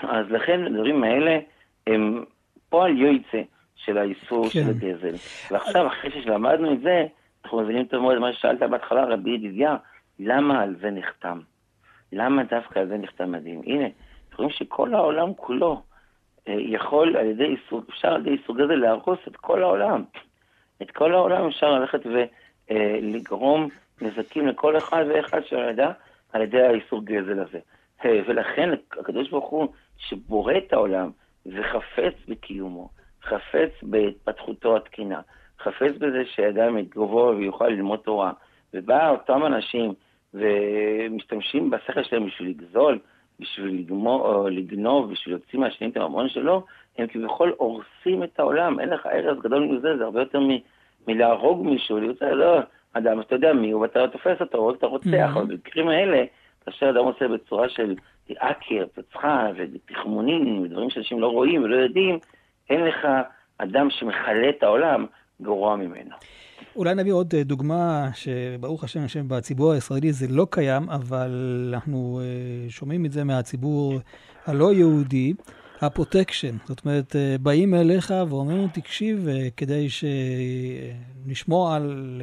אז 0.02 0.26
לכן 0.30 0.64
הדברים 0.64 1.04
האלה 1.04 1.38
הם 1.86 2.24
פועל 2.68 2.98
יועצה 2.98 3.42
של 3.76 3.98
האיסור 3.98 4.44
כן. 4.44 4.50
של 4.50 4.70
הגזל. 4.70 5.14
ועכשיו, 5.50 5.86
אחרי 5.86 6.22
שלמדנו 6.22 6.72
את 6.72 6.80
זה, 6.80 7.06
אנחנו 7.44 7.60
מבינים 7.60 7.84
טוב 7.84 8.02
מאוד 8.02 8.18
מה 8.18 8.32
ששאלת 8.32 8.62
בהתחלה, 8.62 9.04
רבי 9.04 9.30
ידידיה, 9.30 9.76
למה 10.18 10.62
על 10.62 10.76
זה 10.80 10.90
נחתם? 10.90 11.40
למה 12.12 12.44
דווקא 12.44 12.78
על 12.78 12.88
זה 12.88 12.96
נחתם 12.96 13.32
מדהים? 13.32 13.60
הנה, 13.66 13.86
רואים 14.40 14.50
שכל 14.50 14.94
העולם 14.94 15.34
כולו 15.34 15.82
אה, 16.48 16.54
יכול 16.58 17.16
על 17.16 17.26
ידי 17.26 17.44
איסור, 17.44 17.82
אפשר 17.90 18.08
על 18.08 18.20
ידי 18.20 18.30
איסור 18.30 18.56
גזל 18.56 18.74
להרוס 18.74 19.18
את 19.28 19.36
כל 19.36 19.62
העולם. 19.62 20.04
את 20.82 20.90
כל 20.90 21.14
העולם 21.14 21.46
אפשר 21.46 21.70
ללכת 21.70 22.00
ולגרום 22.06 23.68
נזקים 24.00 24.46
לכל 24.46 24.76
אחד 24.76 25.04
ואחד 25.08 25.40
של 25.44 25.56
הידע 25.56 25.90
על 26.32 26.42
ידי 26.42 26.62
האיסור 26.62 27.04
גזל 27.04 27.40
הזה. 27.40 27.58
ולכן 28.04 28.70
הקדוש 28.92 29.30
ברוך 29.30 29.48
הוא, 29.48 29.68
שבורא 29.98 30.54
את 30.58 30.72
העולם 30.72 31.10
וחפץ 31.46 32.14
בקיומו, 32.28 32.88
חפץ 33.22 33.70
בהתפתחותו 33.82 34.76
התקינה, 34.76 35.20
חפץ 35.58 35.92
בזה 35.98 36.22
שאדם 36.34 36.78
יתגובו 36.78 37.32
ויוכל 37.36 37.68
ללמוד 37.68 37.98
תורה, 37.98 38.32
ובא 38.74 39.10
אותם 39.10 39.46
אנשים 39.46 39.94
ומשתמשים 40.34 41.70
בשכל 41.70 42.02
שלהם 42.02 42.26
בשביל 42.26 42.48
לגזול, 42.48 42.98
בשביל 43.40 43.78
לגמור, 43.78 44.48
לגנוב, 44.48 45.12
בשביל 45.12 45.34
להוציא 45.34 45.58
מהשני 45.58 45.88
את 45.88 45.96
הממון 45.96 46.28
שלו, 46.28 46.64
הם 46.98 47.06
כביכול 47.06 47.54
הורסים 47.56 48.22
את 48.22 48.40
העולם. 48.40 48.80
אין 48.80 48.88
לך 48.88 49.06
ערב 49.06 49.40
גדול 49.40 49.66
מזה, 49.66 49.96
זה 49.96 50.04
הרבה 50.04 50.20
יותר 50.20 50.40
מ, 50.40 50.48
מלהרוג 51.08 51.66
מישהו, 51.66 51.98
לא, 52.20 52.58
אדם, 52.92 53.20
אתה 53.20 53.34
יודע 53.34 53.52
מי 53.52 53.70
הוא, 53.70 53.82
ואתה 53.82 54.08
תופס 54.08 54.40
אותו, 54.40 54.58
או 54.58 54.70
אתה 54.74 54.86
רוצח. 54.86 55.30
אבל 55.34 55.44
במקרים 55.46 55.88
האלה, 55.88 56.24
כאשר 56.64 56.90
אדם 56.90 57.04
עושה 57.04 57.28
בצורה 57.28 57.68
של 57.68 57.94
אקר, 58.38 58.84
פצחה 58.94 59.46
ותחמונים, 59.56 60.62
ודברים 60.62 60.90
שאנשים 60.90 61.20
לא 61.20 61.26
רואים 61.26 61.62
ולא 61.62 61.76
יודעים, 61.76 62.18
אין 62.70 62.84
לך 62.84 63.08
אדם 63.58 63.90
שמכלה 63.90 64.48
את 64.48 64.62
העולם 64.62 65.06
גרוע 65.42 65.76
ממנו. 65.76 66.14
אולי 66.76 66.94
נביא 66.94 67.12
עוד 67.12 67.34
אה, 67.34 67.42
דוגמה 67.44 68.08
שברוך 68.14 68.84
השם, 68.84 69.00
השם 69.00 69.28
בציבור 69.28 69.72
הישראלי 69.72 70.12
זה 70.12 70.26
לא 70.30 70.46
קיים, 70.50 70.90
אבל 70.90 71.30
אנחנו 71.74 72.20
אה, 72.22 72.70
שומעים 72.70 73.04
את 73.04 73.12
זה 73.12 73.24
מהציבור 73.24 73.98
הלא 74.46 74.72
יהודי, 74.72 75.32
הפרוטקשן. 75.80 76.56
זאת 76.64 76.84
אומרת, 76.84 77.16
אה, 77.16 77.36
באים 77.40 77.74
אליך 77.74 78.14
ואומרים, 78.28 78.68
תקשיב, 78.68 79.28
כדי 79.56 79.86
שנשמור 79.88 81.72
על 81.74 82.22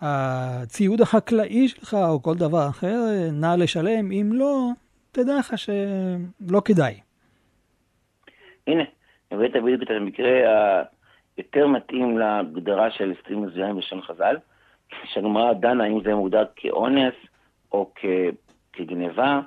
הציוד 0.00 1.00
החקלאי 1.00 1.68
שלך 1.68 1.94
או 1.94 2.22
כל 2.22 2.34
דבר 2.34 2.68
אחר, 2.68 2.98
נא 3.32 3.54
לשלם, 3.58 4.12
אם 4.12 4.30
לא, 4.32 4.68
תדע 5.12 5.38
לך 5.38 5.58
שלא 5.58 6.62
כדאי. 6.64 6.94
הנה, 8.66 8.82
הבאת 9.30 9.50
בדיוק 9.64 9.82
את 9.82 9.90
המקרה 9.90 10.30
היותר 11.36 11.66
מתאים 11.66 12.18
להגדרה 12.18 12.90
של 12.90 13.12
הסטרים 13.12 13.42
מזוין 13.42 13.76
בשם 13.76 14.02
חז"ל, 14.02 14.36
שהגמרא 15.04 15.52
דנה 15.52 15.86
אם 15.86 16.00
זה 16.04 16.14
מוגדר 16.14 16.44
כאונס 16.56 17.14
או 17.72 17.90
כ... 17.94 18.04
כגניבה. 18.72 19.40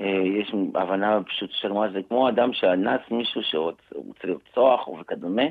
אה, 0.00 0.22
יש 0.24 0.54
הבנה 0.74 1.18
פשוט 1.26 1.50
של 1.52 1.68
הגמרא, 1.68 1.88
זה 1.88 2.00
כמו 2.08 2.28
אדם 2.28 2.52
שאנס 2.52 3.00
מישהו 3.10 3.42
שרוצה 3.42 3.84
לרצוח 4.24 4.88
וכדומה, 4.88 5.42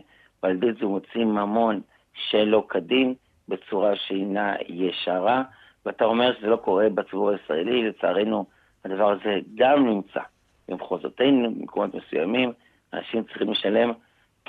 ועל 0.44 0.52
ידי 0.52 0.74
זה 0.74 0.86
הוא 0.86 0.92
מוציא 0.92 1.26
ממון 1.26 1.82
שלא 2.14 2.66
כדין. 2.70 3.16
בצורה 3.48 3.96
שאינה 3.96 4.56
ישרה, 4.68 5.44
ואתה 5.86 6.06
אומר 6.06 6.34
שזה 6.38 6.48
לא 6.48 6.56
קורה 6.56 6.90
בציבור 6.90 7.30
הישראלי, 7.30 7.90
לצערנו 7.90 8.46
הדבר 8.86 9.12
הזה 9.12 9.40
גם 9.56 9.88
נמצא 9.88 10.20
במחוזותינו, 10.68 11.56
במקומות 11.56 11.96
מסוימים, 11.96 12.52
אנשים 12.94 13.24
צריכים 13.24 13.52
לשלם 13.52 13.92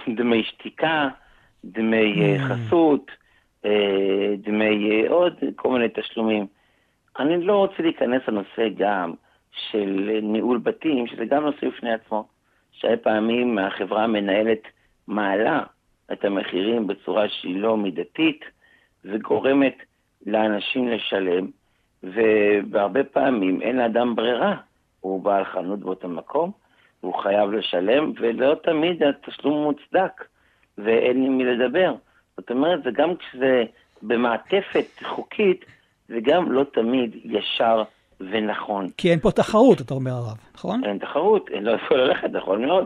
דמי 0.09 0.43
שתיקה, 0.43 1.09
דמי 1.65 2.37
mm. 2.37 2.41
חסות, 2.43 3.11
אה, 3.65 4.35
דמי 4.39 4.91
אה, 4.91 5.11
עוד 5.11 5.35
כל 5.57 5.71
מיני 5.71 5.89
תשלומים. 5.95 6.47
אני 7.19 7.45
לא 7.45 7.57
רוצה 7.57 7.83
להיכנס 7.83 8.23
לנושא 8.29 8.69
גם 8.77 9.13
של 9.53 10.19
ניהול 10.23 10.59
בתים, 10.59 11.07
שזה 11.07 11.25
גם 11.25 11.45
נושא 11.45 11.69
בפני 11.69 11.93
עצמו, 11.93 12.29
שהרבה 12.73 12.97
פעמים 12.97 13.59
החברה 13.59 14.05
המנהלת 14.05 14.63
מעלה 15.07 15.63
את 16.13 16.25
המחירים 16.25 16.87
בצורה 16.87 17.29
שהיא 17.29 17.61
לא 17.61 17.77
מידתית, 17.77 18.45
וגורמת 19.05 19.77
לאנשים 20.27 20.89
לשלם, 20.89 21.47
ובהרבה 22.03 23.05
פעמים 23.05 23.63
אין 23.63 23.77
לאדם 23.77 24.17
ברירה. 24.17 24.57
הוא 25.01 25.23
בעל 25.23 25.45
חנות 25.45 25.81
באותו 25.81 26.09
מקום, 26.09 26.53
הוא 27.01 27.15
חייב 27.15 27.51
לשלם, 27.51 28.13
ולא 28.21 28.55
תמיד 28.63 29.03
התשלום 29.03 29.63
מוצדק, 29.63 30.25
ואין 30.79 31.25
עם 31.25 31.39
מי 31.39 31.45
לדבר. 31.45 31.95
זאת 32.37 32.51
אומרת, 32.51 32.83
זה 32.83 32.91
גם 32.91 33.17
כשזה 33.17 33.65
במעטפת 34.03 34.87
חוקית, 35.05 35.65
וגם 36.11 36.53
לא 36.53 36.65
תמיד 36.73 37.17
ישר 37.25 37.83
ונכון. 38.21 38.89
כי 38.97 39.11
אין 39.11 39.19
פה 39.19 39.31
תחרות, 39.31 39.81
אתה 39.81 39.95
אומר 39.95 40.11
הרב, 40.11 40.37
נכון? 40.55 40.85
אין 40.85 40.99
תחרות, 40.99 41.49
אין 41.51 41.65
לו 41.65 41.73
איפה 41.73 41.95
ללכת, 41.95 42.31
נכון 42.31 42.65
מאוד. 42.65 42.85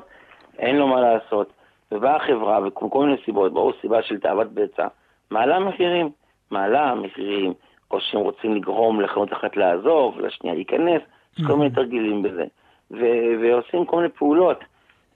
אין 0.59 0.77
לו 0.77 0.87
מה 0.87 1.01
לעשות. 1.01 1.53
ובאה 1.93 2.17
החברה, 2.17 2.59
וכל 2.67 3.07
מיני 3.07 3.17
סיבות, 3.25 3.53
ברור 3.53 3.73
סיבה 3.81 4.03
של 4.03 4.19
תאוות 4.19 4.53
בצע, 4.53 4.87
מעלה 5.31 5.59
מחירים. 5.59 6.11
מעלה 6.53 6.95
מחירים, 6.95 7.53
או 7.91 8.01
שהם 8.01 8.21
רוצים 8.21 8.57
לגרום 8.57 9.01
לחנות 9.01 9.33
אחת 9.33 9.57
לעזוב, 9.57 10.21
לשנייה 10.21 10.55
להיכנס, 10.55 11.03
יש 11.39 11.47
כל 11.47 11.57
מיני 11.57 11.71
תרגילים 11.71 12.23
בזה. 12.23 12.45
ו- 12.93 13.41
ועושים 13.43 13.85
כל 13.85 13.97
מיני 13.97 14.09
פעולות 14.09 14.59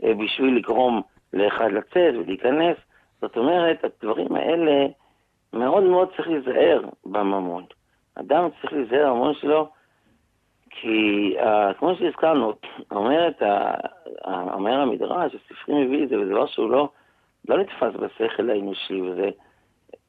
אה, 0.04 0.14
בשביל 0.14 0.56
לגרום 0.56 1.02
לאחד 1.32 1.72
לצאת 1.72 2.14
ולהיכנס. 2.14 2.76
זאת 3.20 3.36
אומרת, 3.36 3.84
הדברים 3.84 4.36
האלה, 4.36 4.86
מאוד 5.52 5.82
מאוד 5.82 6.08
צריך 6.16 6.28
להיזהר 6.28 6.80
בממון. 7.06 7.64
אדם 8.14 8.48
צריך 8.60 8.72
להיזהר 8.72 9.12
בממון 9.12 9.34
שלו, 9.34 9.68
כי 10.70 11.34
uh, 11.38 11.74
כמו 11.78 11.94
שהזכרנו, 11.94 12.52
אומרת, 12.90 13.42
uh, 13.42 14.28
אומר 14.52 14.80
המדרש, 14.80 15.32
הספרי 15.34 15.84
מביא 15.84 16.04
את 16.04 16.08
זה, 16.08 16.20
וזה 16.20 16.30
דבר 16.30 16.46
שהוא 16.46 16.70
לא, 16.70 16.88
לא 17.48 17.58
נתפס 17.58 18.00
בשכל 18.00 18.50
האנושי, 18.50 19.02
וזה 19.02 19.28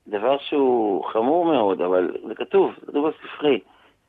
דבר 0.07 0.37
שהוא 0.37 1.05
חמור 1.05 1.45
מאוד, 1.45 1.81
אבל 1.81 2.17
זה 2.27 2.35
כתוב, 2.35 2.71
זה 2.79 2.85
כתוב 2.87 3.07
בספרי, 3.07 3.59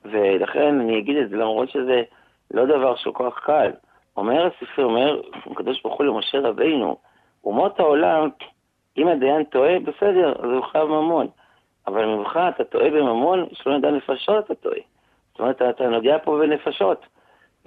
ולכן 0.05 0.81
אני 0.81 0.99
אגיד 0.99 1.17
את 1.17 1.31
זה, 1.31 1.37
למרות 1.37 1.71
שזה 1.71 2.03
לא 2.51 2.65
דבר 2.65 2.97
שהוא 2.97 3.15
כל 3.15 3.31
כך 3.31 3.39
קל. 3.45 3.71
אומר 4.17 4.47
הספרי, 4.47 4.85
אומר 4.85 5.21
הקדוש 5.51 5.83
ברוך 5.83 5.99
הוא 5.99 6.07
למשה 6.07 6.41
רבינו, 6.41 6.97
אומות 7.45 7.81
העולם, 7.81 8.29
אם 8.99 9.09
הדיין 9.09 9.45
טועה, 9.45 9.79
בסדר, 9.79 10.33
אז 10.39 10.51
הוא 10.51 10.65
חייב 10.65 10.89
ממון. 10.89 11.27
אבל 11.87 12.05
ממך 12.05 12.41
אתה 12.49 12.65
טועה 12.65 12.91
בממון, 12.91 13.47
שלא 13.53 13.79
נדע 13.79 13.91
נפשות 13.91 14.45
אתה 14.45 14.55
טועה. 14.55 14.81
זאת 15.31 15.41
אומרת, 15.41 15.63
אתה 15.63 15.89
נוגע 15.89 16.19
פה 16.25 16.39
בנפשות. 16.39 17.07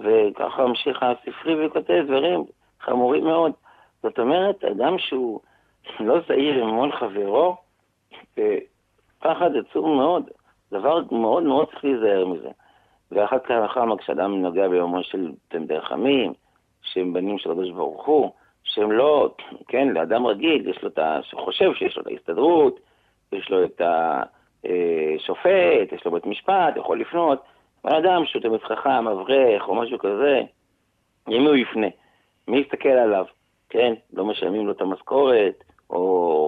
וככה 0.00 0.66
ממשיך 0.66 1.02
הספרי 1.02 1.66
וכותב 1.66 2.02
דברים 2.06 2.44
חמורים 2.80 3.24
מאוד. 3.24 3.52
זאת 4.02 4.18
אומרת, 4.18 4.64
אדם 4.64 4.98
שהוא 4.98 5.40
לא 6.00 6.20
זהיר 6.28 6.64
ממון 6.64 6.92
חברו, 6.92 7.56
פחד 9.18 9.50
עצום 9.56 9.96
מאוד. 9.96 10.30
דבר 10.72 11.00
מאוד 11.10 11.42
מאוד 11.42 11.66
צריך 11.70 11.84
להיזהר 11.84 12.26
מזה. 12.26 12.48
ואחר 13.14 13.38
כך, 13.38 13.74
כך 13.74 13.84
כשאדם 13.98 14.42
נוגע 14.42 14.68
ביומו 14.68 15.02
של 15.02 15.32
תלמידי 15.48 15.80
חכמים, 15.80 16.32
שהם 16.82 17.12
בנים 17.12 17.38
של 17.38 17.50
הקדוש 17.50 17.70
ברוך 17.70 18.06
הוא, 18.06 18.30
שהם 18.64 18.92
לא, 18.92 19.34
כן, 19.68 19.88
לאדם 19.88 20.26
רגיל, 20.26 20.68
יש 20.68 20.82
לו 20.82 20.88
את 20.88 20.98
ה... 20.98 21.18
שחושב 21.22 21.74
שיש 21.74 21.96
לו 21.96 22.02
את 22.02 22.06
ההסתדרות, 22.06 22.80
יש 23.32 23.50
לו 23.50 23.64
את 23.64 23.80
השופט, 23.84 25.92
יש 25.92 26.04
לו 26.04 26.12
בית 26.12 26.26
משפט, 26.26 26.76
יכול 26.76 27.00
לפנות, 27.00 27.42
אבל 27.84 27.96
אדם 27.96 28.26
שהוא 28.26 28.42
תלמיד 28.42 28.60
חכם, 28.60 29.08
אברך 29.08 29.68
או 29.68 29.74
משהו 29.74 29.98
כזה, 29.98 30.42
למי 31.28 31.46
הוא 31.46 31.56
יפנה? 31.56 31.86
מי 32.48 32.58
יסתכל 32.58 32.88
עליו? 32.88 33.24
כן, 33.68 33.94
לא 34.12 34.24
משלמים 34.24 34.66
לו 34.66 34.72
את 34.72 34.80
המשכורת, 34.80 35.64
או 35.90 35.96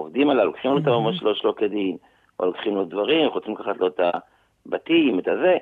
עובדים 0.03 0.29
עליו, 0.29 0.45
לוקחים 0.45 0.71
לו 0.71 0.77
את 0.77 0.87
הממון 0.87 1.15
שלו 1.15 1.35
שלא 1.35 1.53
כדין, 1.57 1.97
או 2.39 2.45
לוקחים 2.45 2.75
לו 2.75 2.85
דברים, 2.85 3.29
רוצים 3.29 3.53
לקחת 3.53 3.77
לו 3.77 3.87
את 3.87 3.99
הבתים, 4.65 5.19
את 5.19 5.27
הזה. 5.27 5.57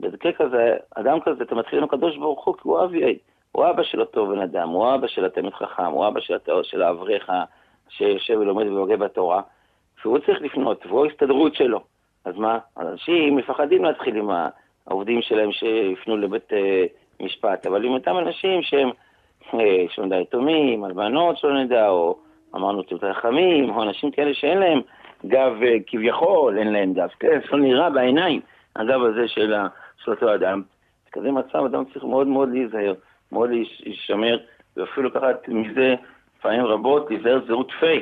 במקרה 0.00 0.32
כזה, 0.32 0.76
אדם 0.94 1.20
כזה, 1.20 1.44
אתה 1.44 1.54
מתחיל 1.54 1.78
עם 1.78 1.84
הקדוש 1.84 2.16
ברוך 2.16 2.44
הוא, 2.44 2.54
כי 2.54 2.60
הוא 2.62 2.84
אבי, 2.84 3.18
הוא 3.52 3.66
אבא 3.70 3.82
של 3.82 4.00
אותו 4.00 4.26
בן 4.26 4.40
אדם, 4.40 4.68
הוא 4.68 4.94
אבא 4.94 5.06
של 5.06 5.24
התלמיד 5.24 5.54
חכם, 5.54 5.84
הוא 5.84 6.06
אבא 6.08 6.20
של, 6.20 6.36
של 6.62 6.82
האברך 6.82 7.30
שיושב 7.88 8.38
ולומד 8.40 8.66
ומוגע 8.66 8.96
בתורה, 8.96 9.42
והוא 10.04 10.18
צריך 10.18 10.42
לפנות, 10.42 10.86
והוא 10.86 11.04
ההסתדרות 11.06 11.54
שלו. 11.54 11.80
אז 12.24 12.36
מה? 12.36 12.58
אנשים 12.78 13.36
מפחדים 13.36 13.84
להתחיל 13.84 14.16
עם 14.16 14.30
העובדים 14.86 15.22
שלהם 15.22 15.52
שיפנו 15.52 16.16
לבית 16.16 16.52
אה, 16.52 16.84
משפט, 17.20 17.66
אבל 17.66 17.84
עם 17.84 17.92
אותם 17.92 18.18
אנשים 18.18 18.62
שהם, 18.62 18.90
אה, 19.54 19.84
שלא 19.88 20.06
נדע, 20.06 20.16
יתומים, 20.16 20.84
אלמנות 20.84 21.38
שלא 21.38 21.64
נדע, 21.64 21.88
או 21.88 22.18
אמרנו 22.54 22.82
תלמידי 22.82 23.14
חכמים, 23.14 23.70
או 23.70 23.82
אנשים 23.82 24.10
כאלה 24.10 24.34
שאין 24.34 24.58
להם 24.58 24.80
גב 25.26 25.52
אה, 25.62 25.76
כביכול, 25.86 26.58
אין 26.58 26.72
להם 26.72 26.92
גב, 26.92 27.08
כן, 27.20 27.40
זה 27.40 27.56
לא 27.56 27.58
נראה 27.58 27.90
בעיניים, 27.90 28.40
הגב 28.76 29.02
הזה 29.02 29.28
של, 29.28 29.54
של 30.04 30.10
אותו 30.10 30.34
אדם. 30.34 30.62
בכזה 31.06 31.30
מצב 31.30 31.64
אדם 31.64 31.84
צריך 31.92 32.04
מאוד 32.04 32.26
מאוד 32.26 32.48
להיזהר, 32.52 32.94
מאוד 33.32 33.50
להישמר, 33.50 34.38
ואפילו 34.76 35.08
לקחת 35.08 35.48
מזה 35.48 35.94
פעמים 36.42 36.64
רבות 36.64 37.10
להיזהר 37.10 37.40
זהות 37.46 37.68
פי, 37.80 38.00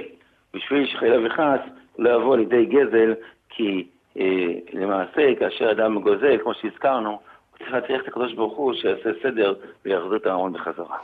בשביל 0.55 0.87
שחלילה 0.87 1.27
וחס 1.27 1.61
לא 1.99 2.11
יבוא 2.11 2.37
לידי 2.37 2.67
גזל, 2.67 3.15
כי 3.49 3.87
אה, 4.19 4.53
למעשה 4.73 5.35
כאשר 5.39 5.71
אדם 5.71 6.01
גוזל, 6.01 6.39
כמו 6.43 6.53
שהזכרנו, 6.55 7.11
הוא 7.11 7.59
צריך 7.59 7.73
להצליח 7.73 8.03
את 8.03 8.09
הקדוש 8.09 8.35
ברוך 8.35 8.57
הוא 8.57 8.75
שיעשה 8.75 9.11
סדר 9.23 9.55
ויחזיר 9.85 10.17
את 10.17 10.27
ההמון 10.27 10.53
בחזרה. 10.53 10.97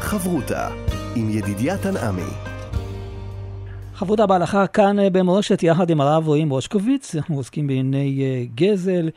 חברותה 0.00 0.68
עם 1.16 1.28
ידידיה 1.30 1.74
תנעמי. 1.82 2.58
חברותה 3.94 4.26
בהלכה 4.26 4.66
כאן 4.66 4.98
אה, 4.98 5.10
במורשת 5.10 5.62
יחד 5.62 5.90
עם 5.90 6.00
הרב 6.00 6.26
רועי 6.26 6.44
מושקוביץ, 6.44 7.14
אנחנו 7.16 7.36
עוסקים 7.36 7.66
בענייני 7.66 8.22
אה, 8.22 8.44
גזל, 8.54 9.08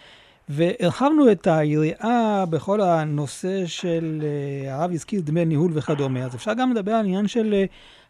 והרחבנו 0.53 1.31
את 1.31 1.47
היריעה 1.47 2.45
בכל 2.49 2.81
הנושא 2.81 3.65
של, 3.65 4.23
אה, 4.23 4.75
הרב 4.75 4.91
הזכיר 4.91 5.21
דמי 5.21 5.45
ניהול 5.45 5.71
וכדומה, 5.73 6.23
אז 6.23 6.35
אפשר 6.35 6.53
גם 6.53 6.71
לדבר 6.71 6.91
על 6.91 7.05
עניין 7.05 7.27
של 7.27 7.63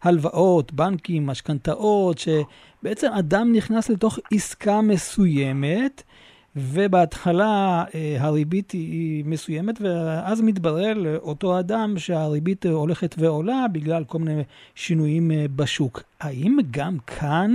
הלוואות, 0.03 0.73
בנקים, 0.73 1.25
משכנתאות, 1.25 2.17
שבעצם 2.17 3.11
אדם 3.19 3.53
נכנס 3.53 3.89
לתוך 3.89 4.19
עסקה 4.33 4.81
מסוימת, 4.81 6.03
ובהתחלה 6.55 7.83
אה, 7.95 8.17
הריבית 8.19 8.71
היא 8.71 9.25
מסוימת, 9.25 9.81
ואז 9.81 10.41
מתברר 10.41 10.93
לאותו 10.93 11.59
אדם 11.59 11.93
שהריבית 11.97 12.65
הולכת 12.65 13.15
ועולה 13.17 13.65
בגלל 13.71 14.03
כל 14.03 14.19
מיני 14.19 14.43
שינויים 14.75 15.31
אה, 15.31 15.45
בשוק. 15.55 16.03
האם 16.21 16.57
גם 16.71 16.97
כאן 17.07 17.53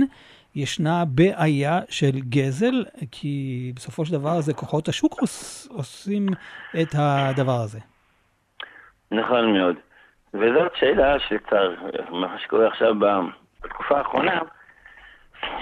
ישנה 0.57 1.03
בעיה 1.05 1.79
של 1.89 2.19
גזל? 2.29 2.85
כי 3.11 3.71
בסופו 3.75 4.05
של 4.05 4.13
דבר 4.13 4.41
זה 4.41 4.53
כוחות 4.53 4.87
השוק 4.87 5.21
עוש, 5.21 5.67
עושים 5.67 6.27
את 6.81 6.87
הדבר 6.97 7.59
הזה. 7.63 7.79
נכון 9.11 9.53
מאוד. 9.53 9.75
וזאת 10.33 10.71
שאלה 10.75 11.19
שצר, 11.19 11.73
מה 12.09 12.39
שקורה 12.39 12.67
עכשיו 12.67 12.95
בתקופה 13.63 13.97
האחרונה, 13.97 14.39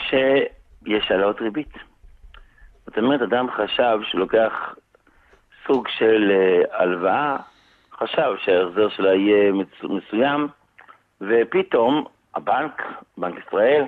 שיש 0.10 1.12
העלאות 1.12 1.42
ריבית. 1.42 1.74
זאת 2.86 2.98
אומרת, 2.98 3.22
אדם 3.22 3.48
חשב 3.52 4.00
שהוא 4.04 4.20
לוקח 4.20 4.76
סוג 5.68 5.88
של 5.98 6.32
אה, 6.32 6.80
הלוואה, 6.80 7.38
חשב 7.94 8.34
שההחזר 8.44 8.90
שלה 8.90 9.16
יהיה 9.16 9.52
מסוים, 9.84 10.48
ופתאום 11.22 12.06
הבנק, 12.36 12.82
בנק 13.18 13.36
ישראל, 13.48 13.86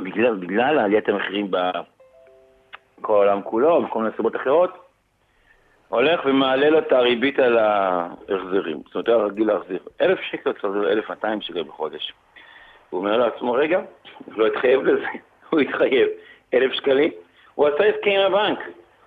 בגלל, 0.00 0.34
בגלל 0.34 0.78
עליית 0.78 1.08
המחירים 1.08 1.50
בכל 1.50 3.12
העולם 3.14 3.42
כולו, 3.42 3.82
בכל 3.82 3.98
מיני 3.98 4.16
סיבות 4.16 4.36
אחרות, 4.36 4.70
הולך 5.88 6.20
ומעלה 6.24 6.70
לו 6.70 6.78
את 6.78 6.92
הריבית 6.92 7.38
על 7.38 7.58
ההחזרים. 7.58 8.82
זאת 8.86 9.08
אומרת, 9.08 9.08
הוא 9.08 9.30
רגיל 9.30 9.46
להחזיר 9.46 9.78
אלף 10.00 10.20
שקל, 10.20 10.52
צריך 10.52 10.64
להחזיר 10.64 10.92
1,200 10.92 11.40
שקל 11.40 11.62
בחודש. 11.62 12.12
הוא 12.90 13.00
אומר 13.00 13.16
לעצמו, 13.16 13.52
רגע, 13.52 13.80
הוא 14.24 14.34
לא 14.36 14.46
התחייב 14.46 14.82
לזה, 14.82 15.06
הוא 15.50 15.60
התחייב 15.60 16.08
אלף 16.54 16.72
שקלים. 16.72 17.10
הוא 17.54 17.68
עשה 17.68 17.84
הסכם 17.88 18.10
עם 18.10 18.32
הבנק, 18.32 18.58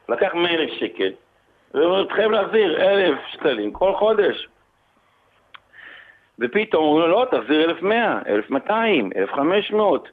לקח 0.09 0.33
מאה 0.33 0.53
אלף 0.53 0.71
שקל, 0.73 1.11
והוא 1.73 1.97
התחייב 1.97 2.31
להחזיר 2.31 2.81
אלף 2.81 3.19
שקלים 3.27 3.71
כל 3.71 3.95
חודש. 3.95 4.47
ופתאום 6.39 6.83
אומרים 6.83 7.09
לו, 7.09 7.19
לא, 7.19 7.25
תחזיר 7.31 7.69
1,100, 7.69 8.19
1,200, 8.27 9.09
1,500. 9.15 10.09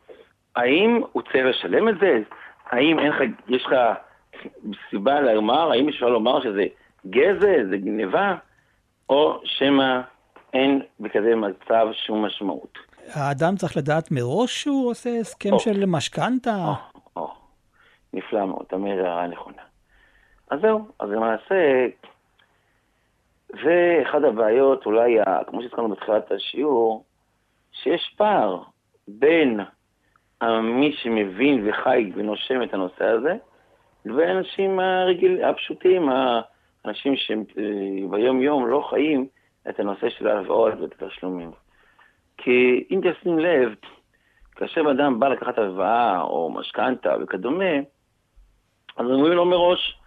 האם 0.57 1.01
הוא 1.13 1.23
צריך 1.23 1.47
לשלם 1.47 1.89
את 1.89 1.95
זה? 2.01 2.23
האם 2.71 2.99
אין 2.99 3.09
לך, 3.13 3.21
יש 3.49 3.67
לך 3.67 3.73
סיבה 4.91 5.21
לומר, 5.21 5.71
האם 5.73 5.89
אפשר 5.89 6.09
לומר 6.09 6.43
שזה 6.43 6.65
גזל, 7.07 7.67
זה 7.71 7.77
גניבה, 7.77 8.35
או 9.09 9.41
שמא 9.45 10.01
אין 10.53 10.83
בכזה 11.01 11.35
מצב 11.37 11.87
שום 12.07 12.25
משמעות? 12.25 12.79
האדם 13.15 13.57
צריך 13.57 13.77
לדעת 13.77 14.11
מראש 14.11 14.63
שהוא 14.63 14.91
עושה 14.91 15.11
הסכם 15.21 15.53
או, 15.53 15.59
של 15.59 15.85
משכנתה? 15.87 16.57
או, 17.17 17.29
נפלא 18.13 18.47
מאוד, 18.47 18.67
תמיד 18.69 18.99
הערה 18.99 19.27
נכונה. 19.27 19.63
אז 20.51 20.61
זהו, 20.61 20.89
אז 20.99 21.11
למעשה, 21.11 21.87
זה 23.49 24.03
אחד 24.03 24.25
הבעיות, 24.25 24.87
אולי, 24.87 25.17
כמו 25.47 25.63
שהזכרנו 25.63 25.89
בתחילת 25.89 26.33
השיעור, 26.33 27.05
שיש 27.73 28.15
פער 28.17 28.63
בין 29.09 29.61
מי 30.51 30.93
שמבין 30.93 31.69
וחי 31.69 32.13
ונושם 32.15 32.63
את 32.63 32.75
הנושא 32.75 33.05
הזה, 33.05 33.37
לבין 34.05 34.29
האנשים 34.29 34.81
הרגיל, 34.81 35.45
הפשוטים, 35.45 36.09
האנשים 36.85 37.15
שביום-יום 37.17 38.67
לא 38.67 38.87
חיים 38.91 39.27
את 39.69 39.81
הנושא 39.81 40.09
של 40.09 40.29
ההלוואות 40.29 40.75
ואת 40.81 41.03
התשלומים. 41.03 41.51
כי 42.37 42.85
אם 42.91 43.01
תשים 43.03 43.39
לב, 43.39 43.75
כאשר 44.57 44.81
אדם 44.91 45.21
בא 45.21 45.29
לקחת 45.29 45.59
הלוואה 45.59 46.21
או 46.21 46.51
משכנתה 46.51 47.15
וכדומה, 47.23 47.75
אז 48.97 49.07
אומרים 49.07 49.33
לו 49.33 49.45
מראש, 49.45 49.99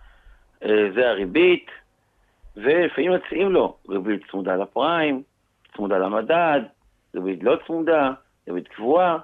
אה, 0.63 0.91
זה 0.95 1.09
הריבית, 1.09 1.67
ולפעמים 2.57 3.11
מציעים 3.11 3.51
לו 3.51 3.77
ריבית 3.89 4.21
צמודה 4.31 4.55
לפריים, 4.55 5.23
צמודה 5.75 5.97
למדד, 5.97 6.61
ריבית 7.15 7.43
לא 7.43 7.57
צמודה, 7.67 8.11
ריבית 8.47 8.67
קבועה, 8.67 9.17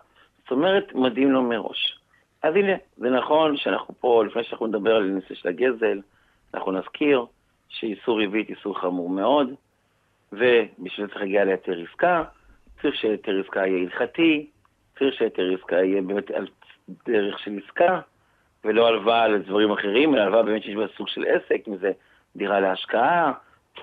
אומרת, 0.51 0.93
מודיעים 0.93 1.31
לו 1.31 1.43
מראש. 1.43 1.97
אז 2.43 2.55
הנה, 2.55 2.73
זה 2.97 3.09
נכון 3.09 3.57
שאנחנו 3.57 3.93
פה, 3.99 4.23
לפני 4.25 4.43
שאנחנו 4.43 4.67
נדבר 4.67 4.95
על 4.95 5.03
הנושא 5.03 5.35
של 5.35 5.49
הגזל, 5.49 5.99
אנחנו 6.53 6.71
נזכיר 6.71 7.25
שאיסור 7.69 8.17
ריבית 8.17 8.49
איסור 8.49 8.79
חמור 8.79 9.09
מאוד, 9.09 9.49
ובשביל 10.31 11.07
זה 11.07 11.07
צריך 11.07 11.21
להגיע 11.21 11.43
ליתר 11.45 11.79
עסקה, 11.89 12.23
צריך 12.81 12.95
שיתר 12.95 13.41
עסקה 13.45 13.67
יהיה 13.67 13.81
הלכתי, 13.81 14.47
צריך 14.99 15.15
שיתר 15.15 15.53
עסקה 15.53 15.75
יהיה 15.75 16.01
באמת 16.01 16.31
על 16.31 16.47
דרך 17.05 17.39
של 17.39 17.59
עסקה, 17.65 17.99
ולא 18.65 18.87
הלוואה 18.87 19.27
לדברים 19.27 19.71
אחרים, 19.71 20.15
אלא 20.15 20.21
הלוואה 20.21 20.43
באמת 20.43 20.63
שיש 20.63 20.75
בה 20.75 20.85
סוג 20.97 21.07
של 21.07 21.25
עסק, 21.25 21.67
אם 21.67 21.77
זה 21.77 21.91
דירה 22.35 22.59
להשקעה, 22.59 23.33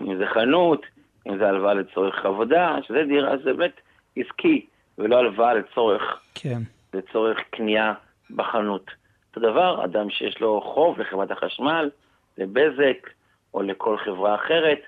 אם 0.00 0.16
זה 0.16 0.26
חנות, 0.26 0.86
אם 1.26 1.38
זה 1.38 1.48
הלוואה 1.48 1.74
לצורך 1.74 2.24
עבודה, 2.26 2.76
שזה 2.82 3.04
דירה, 3.04 3.36
זה 3.36 3.52
באמת 3.52 3.80
עסקי, 4.16 4.66
ולא 4.98 5.16
הלוואה 5.16 5.54
לצורך, 5.54 6.20
כן. 6.34 6.58
לצורך 6.94 7.38
קנייה 7.50 7.94
בחנות. 8.30 8.90
אותו 9.28 9.40
דבר, 9.50 9.84
אדם 9.84 10.10
שיש 10.10 10.40
לו 10.40 10.60
חוב 10.60 11.00
לחברת 11.00 11.30
החשמל, 11.30 11.90
לבזק, 12.38 13.10
או 13.54 13.62
לכל 13.62 13.98
חברה 13.98 14.34
אחרת, 14.34 14.80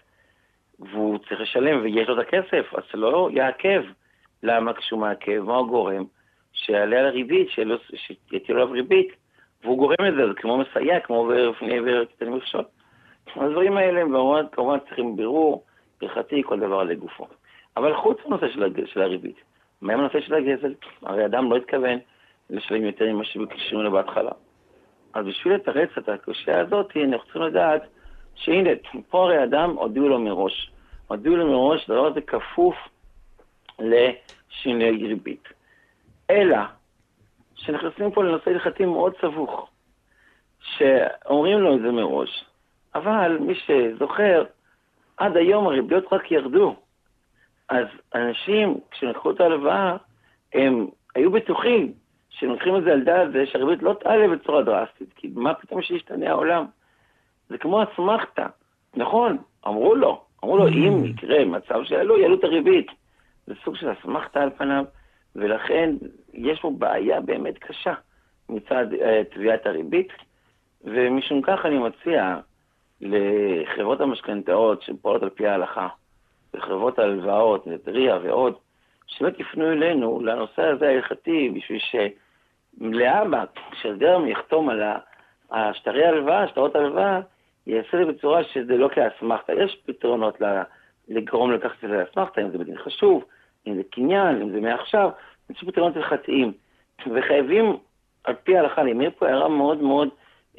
והוא 0.79 1.19
צריך 1.19 1.41
לשלם 1.41 1.83
ויש 1.83 2.09
לו 2.09 2.21
את 2.21 2.27
הכסף, 2.27 2.75
אז 2.75 2.83
שלא 2.91 3.29
יעכב. 3.33 3.83
למה 4.43 4.73
כשהוא 4.73 5.01
מעכב? 5.01 5.41
מה 5.41 5.59
הגורם? 5.59 6.05
שיעלה 6.53 6.99
על 6.99 7.07
הריבית, 7.07 7.49
שיטיל 8.31 8.57
עליו 8.57 8.71
ריבית, 8.71 9.09
והוא 9.65 9.79
גורם 9.79 10.05
לזה, 10.05 10.29
זה 10.29 10.35
כמו 10.35 10.59
מסייע, 10.59 11.01
כמו 11.01 11.31
לפני 11.31 11.79
עבר 11.79 12.05
קטנים 12.05 12.35
מכשול. 12.35 12.65
הדברים 13.37 13.77
האלה 13.77 14.03
כמובן, 14.03 14.45
כמובן 14.53 14.79
צריכים 14.79 15.17
בירור, 15.17 15.65
הלכתי, 16.03 16.43
כל 16.43 16.61
דבר 16.61 16.83
לגופו. 16.83 17.27
אבל 17.77 17.97
חוץ 17.97 18.19
מהנושא 18.27 18.49
של, 18.49 18.87
של 18.87 19.03
הריבית, 19.03 19.37
מה 19.83 19.93
עם 19.93 20.01
הנושא 20.01 20.21
של 20.21 20.35
הגזל? 20.35 20.75
הרי 21.03 21.27
אדם 21.27 21.51
לא 21.51 21.57
התכוון 21.57 21.99
לשלם 22.51 22.85
יותר 22.85 23.13
ממה 23.13 23.25
שביקשו 23.25 23.83
לו 23.83 23.91
בהתחלה. 23.93 24.31
אז 25.15 25.27
בשביל 25.27 25.55
לתרץ 25.55 25.89
את 25.99 26.09
הקושייה 26.09 26.61
הזאת, 26.61 26.97
אנחנו 26.97 27.25
צריכים 27.25 27.43
לדעת 27.43 27.83
שהנה, 28.35 28.71
פה 29.09 29.25
הרי 29.25 29.45
אדם 29.45 29.71
הודיעו 29.71 30.09
לו 30.09 30.19
מראש. 30.19 30.71
הודיעו 31.09 31.37
לו 31.37 31.47
מראש, 31.47 31.91
הדבר 31.91 32.07
הזה 32.07 32.21
כפוף 32.21 32.75
לשינוי 33.79 35.07
ריבית. 35.07 35.49
אלא, 36.31 36.59
שנכנסים 37.55 38.11
פה 38.11 38.25
לנושא 38.25 38.51
הלכתי 38.51 38.85
מאוד 38.85 39.13
סבוך, 39.21 39.71
שאומרים 40.61 41.59
לו 41.59 41.77
את 41.77 41.81
זה 41.81 41.91
מראש, 41.91 42.45
אבל 42.95 43.39
מי 43.41 43.55
שזוכר, 43.55 44.45
עד 45.17 45.37
היום 45.37 45.67
הריביות 45.67 46.13
רק 46.13 46.33
ירדו. 46.33 46.77
אז 47.71 47.87
אנשים, 48.15 48.79
כשלקחו 48.91 49.31
את 49.31 49.41
ההלוואה, 49.41 49.97
הם 50.55 50.87
היו 51.15 51.31
בטוחים 51.31 51.93
שהם 52.31 52.51
לוקחים 52.51 52.77
את 52.77 52.85
זה 52.85 52.93
על 52.93 53.01
דעת 53.01 53.33
זה 53.33 53.47
שהריבית 53.47 53.83
לא 53.83 53.97
תעלה 54.01 54.29
בצורה 54.29 54.63
דרסטית, 54.63 55.13
כי 55.17 55.31
מה 55.35 55.55
פתאום 55.55 55.83
שישתנה 55.83 56.31
העולם? 56.31 56.65
זה 57.49 57.59
כמו 57.59 57.83
אסמכתה. 57.83 58.47
נכון, 58.97 59.39
אמרו 59.67 59.95
לו, 59.95 60.25
אמרו 60.45 60.57
לו, 60.57 60.69
אם 60.69 61.05
יקרה 61.05 61.45
מצב 61.45 61.85
שיעלו, 61.85 62.19
יעלו 62.19 62.35
את 62.35 62.45
הריבית. 62.45 62.87
זה 63.47 63.55
סוג 63.65 63.77
של 63.77 63.93
אסמכתה 63.93 64.43
על 64.43 64.51
פניו, 64.51 64.85
ולכן 65.37 65.95
יש 66.35 66.61
פה 66.61 66.73
בעיה 66.79 67.21
באמת 67.21 67.59
קשה 67.59 67.95
מצד 68.49 68.87
uh, 68.93 69.35
תביעת 69.35 69.67
הריבית, 69.67 70.13
ומשום 70.85 71.43
כך 71.43 71.67
אני 71.67 71.79
מציע 71.79 72.37
לחברות 73.01 74.01
המשכנתאות 74.01 74.83
שפועלות 74.83 75.23
על 75.23 75.31
פי 75.31 75.47
ההלכה, 75.47 75.89
וחברות 76.55 76.99
ההלוואות, 76.99 77.67
נטריה 77.67 78.19
ועוד, 78.23 78.55
שבאמת 79.07 79.41
יפנו 79.41 79.73
אלינו 79.73 80.21
לנושא 80.21 80.63
הזה 80.63 80.89
ההלכתי, 80.89 81.51
בשביל 81.51 81.81
שלהבא, 82.81 83.45
כשהסדר 83.71 84.21
יחתום 84.27 84.69
על 84.69 84.83
השטרי 85.51 86.07
הלוואה, 86.07 86.49
שטרות 86.49 86.77
הלוואה, 86.77 87.21
יעשה 87.67 88.01
את 88.01 88.07
זה 88.07 88.13
בצורה 88.13 88.45
שזה 88.45 88.77
לא 88.77 88.89
כאסמכתה. 88.89 89.53
יש 89.53 89.83
פתרונות 89.87 90.39
לגרום 91.09 91.53
לכך 91.53 91.73
שזה 91.81 92.03
אסמכתה, 92.03 92.41
אם 92.41 92.51
זה 92.51 92.59
בדין 92.59 92.79
חשוב, 92.79 93.25
אם 93.67 93.75
זה 93.77 93.83
קניין, 93.91 94.43
אם 94.43 94.51
זה 94.51 94.61
מעכשיו, 94.61 95.11
יש 95.51 95.65
פתרונות 95.65 95.97
הלכתיים. 95.97 96.53
וחייבים, 97.15 97.77
על 98.25 98.35
פי 98.45 98.57
ההלכה, 98.57 98.83
אני 98.83 98.93
אומר 98.93 99.09
פה 99.19 99.29
הערה 99.29 99.49
מאוד 99.49 99.83
מאוד 99.83 100.09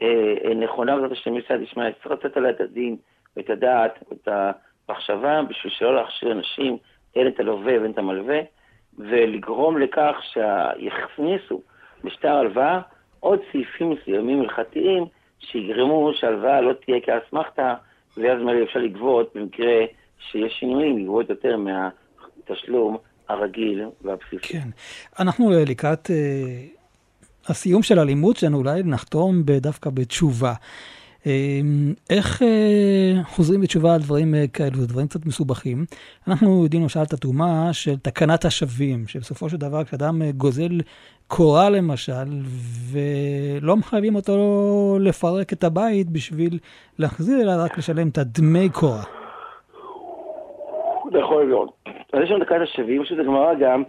אה, 0.01 0.33
אה 0.45 0.53
נכונה, 0.53 0.95
בעזרת 0.95 1.11
השם 1.11 1.33
מצד 1.33 1.61
ישמעאל, 1.61 1.91
צריך 1.91 2.11
לתת 2.11 2.37
עליה 2.37 2.49
את 2.49 2.61
הדין 2.61 2.97
ואת 3.37 3.49
הדעת 3.49 3.99
ואת 4.09 4.27
המחשבה, 4.91 5.41
בשביל 5.49 5.73
שלא 5.73 5.95
להכשיר 5.95 6.31
אנשים, 6.31 6.77
הן 7.15 7.27
את 7.27 7.39
הלווה 7.39 7.81
והן 7.81 7.91
את 7.91 7.97
המלווה, 7.97 8.39
ולגרום 8.97 9.77
לכך 9.77 10.15
שיכניסו 10.23 11.61
בשטר 12.03 12.29
הלוואה 12.29 12.79
עוד 13.19 13.39
סעיפים 13.51 13.89
מסוימים 13.89 14.41
הלכתיים, 14.41 15.05
שיגרמו 15.39 16.11
שהלוואה 16.13 16.61
לא 16.61 16.73
תהיה 16.85 16.99
כאסמכתה, 16.99 17.73
ואז 18.17 18.41
מלא 18.41 18.63
אפשר 18.63 18.79
לגבות 18.79 19.31
במקרה 19.35 19.85
שיש 20.19 20.53
שינויים, 20.59 20.97
לגבות 20.97 21.29
יותר 21.29 21.57
מהתשלום 21.57 22.97
הרגיל 23.29 23.85
והבסיסי. 24.01 24.53
כן. 24.53 24.69
אנחנו 25.19 25.51
אה, 25.51 25.63
לקראת 25.67 26.07
uh, 26.07 27.49
הסיום 27.49 27.83
של 27.83 27.99
הלימוד 27.99 28.35
שלנו, 28.35 28.57
אולי 28.57 28.83
נחתום 28.83 29.43
דווקא 29.43 29.89
בתשובה. 29.89 30.53
Uh, 31.23 31.25
איך 32.09 32.41
uh, 32.41 33.23
חוזרים 33.27 33.61
בתשובה 33.61 33.93
על 33.93 34.01
דברים 34.01 34.33
uh, 34.33 34.51
כאלו, 34.53 34.85
דברים 34.85 35.07
קצת 35.07 35.25
מסובכים. 35.25 35.85
אנחנו 36.27 36.63
יודעים 36.63 36.81
למשל 36.81 36.99
את 37.01 37.13
התרומה 37.13 37.73
של 37.73 37.97
תקנת 37.97 38.45
השבים, 38.45 39.07
שבסופו 39.07 39.49
של 39.49 39.57
דבר 39.57 39.83
כשאדם 39.83 40.21
uh, 40.21 40.25
גוזל 40.37 40.81
קורה 41.27 41.69
למשל, 41.69 42.27
ולא 42.91 43.75
מחייבים 43.75 44.15
אותו 44.15 44.97
לפרק 45.01 45.53
את 45.53 45.63
הבית 45.63 46.09
בשביל 46.09 46.59
להחזיר, 46.99 47.41
אלא 47.41 47.51
רק 47.63 47.77
לשלם 47.77 48.07
את 48.07 48.17
הדמי 48.17 48.69
קורה. 48.69 49.03
יכול 51.19 51.45
להיות. 51.45 51.69
אז 52.13 52.19
יש 52.23 52.31
לנו 52.31 52.39
דקת 52.39 52.55
השבים, 52.63 53.01
יש 53.01 53.11
לזה 53.11 53.23
גמרא 53.23 53.53
גם, 53.53 53.83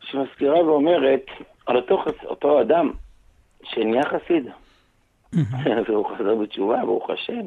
שמזכירה 0.00 0.64
ואומרת 0.64 1.24
על 1.66 1.76
אותו, 1.76 2.04
אותו 2.24 2.60
אדם 2.60 2.90
שנהיה 3.64 4.02
חסיד, 4.04 4.46
והוא 5.88 6.06
חזר 6.06 6.34
בתשובה, 6.34 6.84
ברוך 6.84 7.10
השם. 7.10 7.46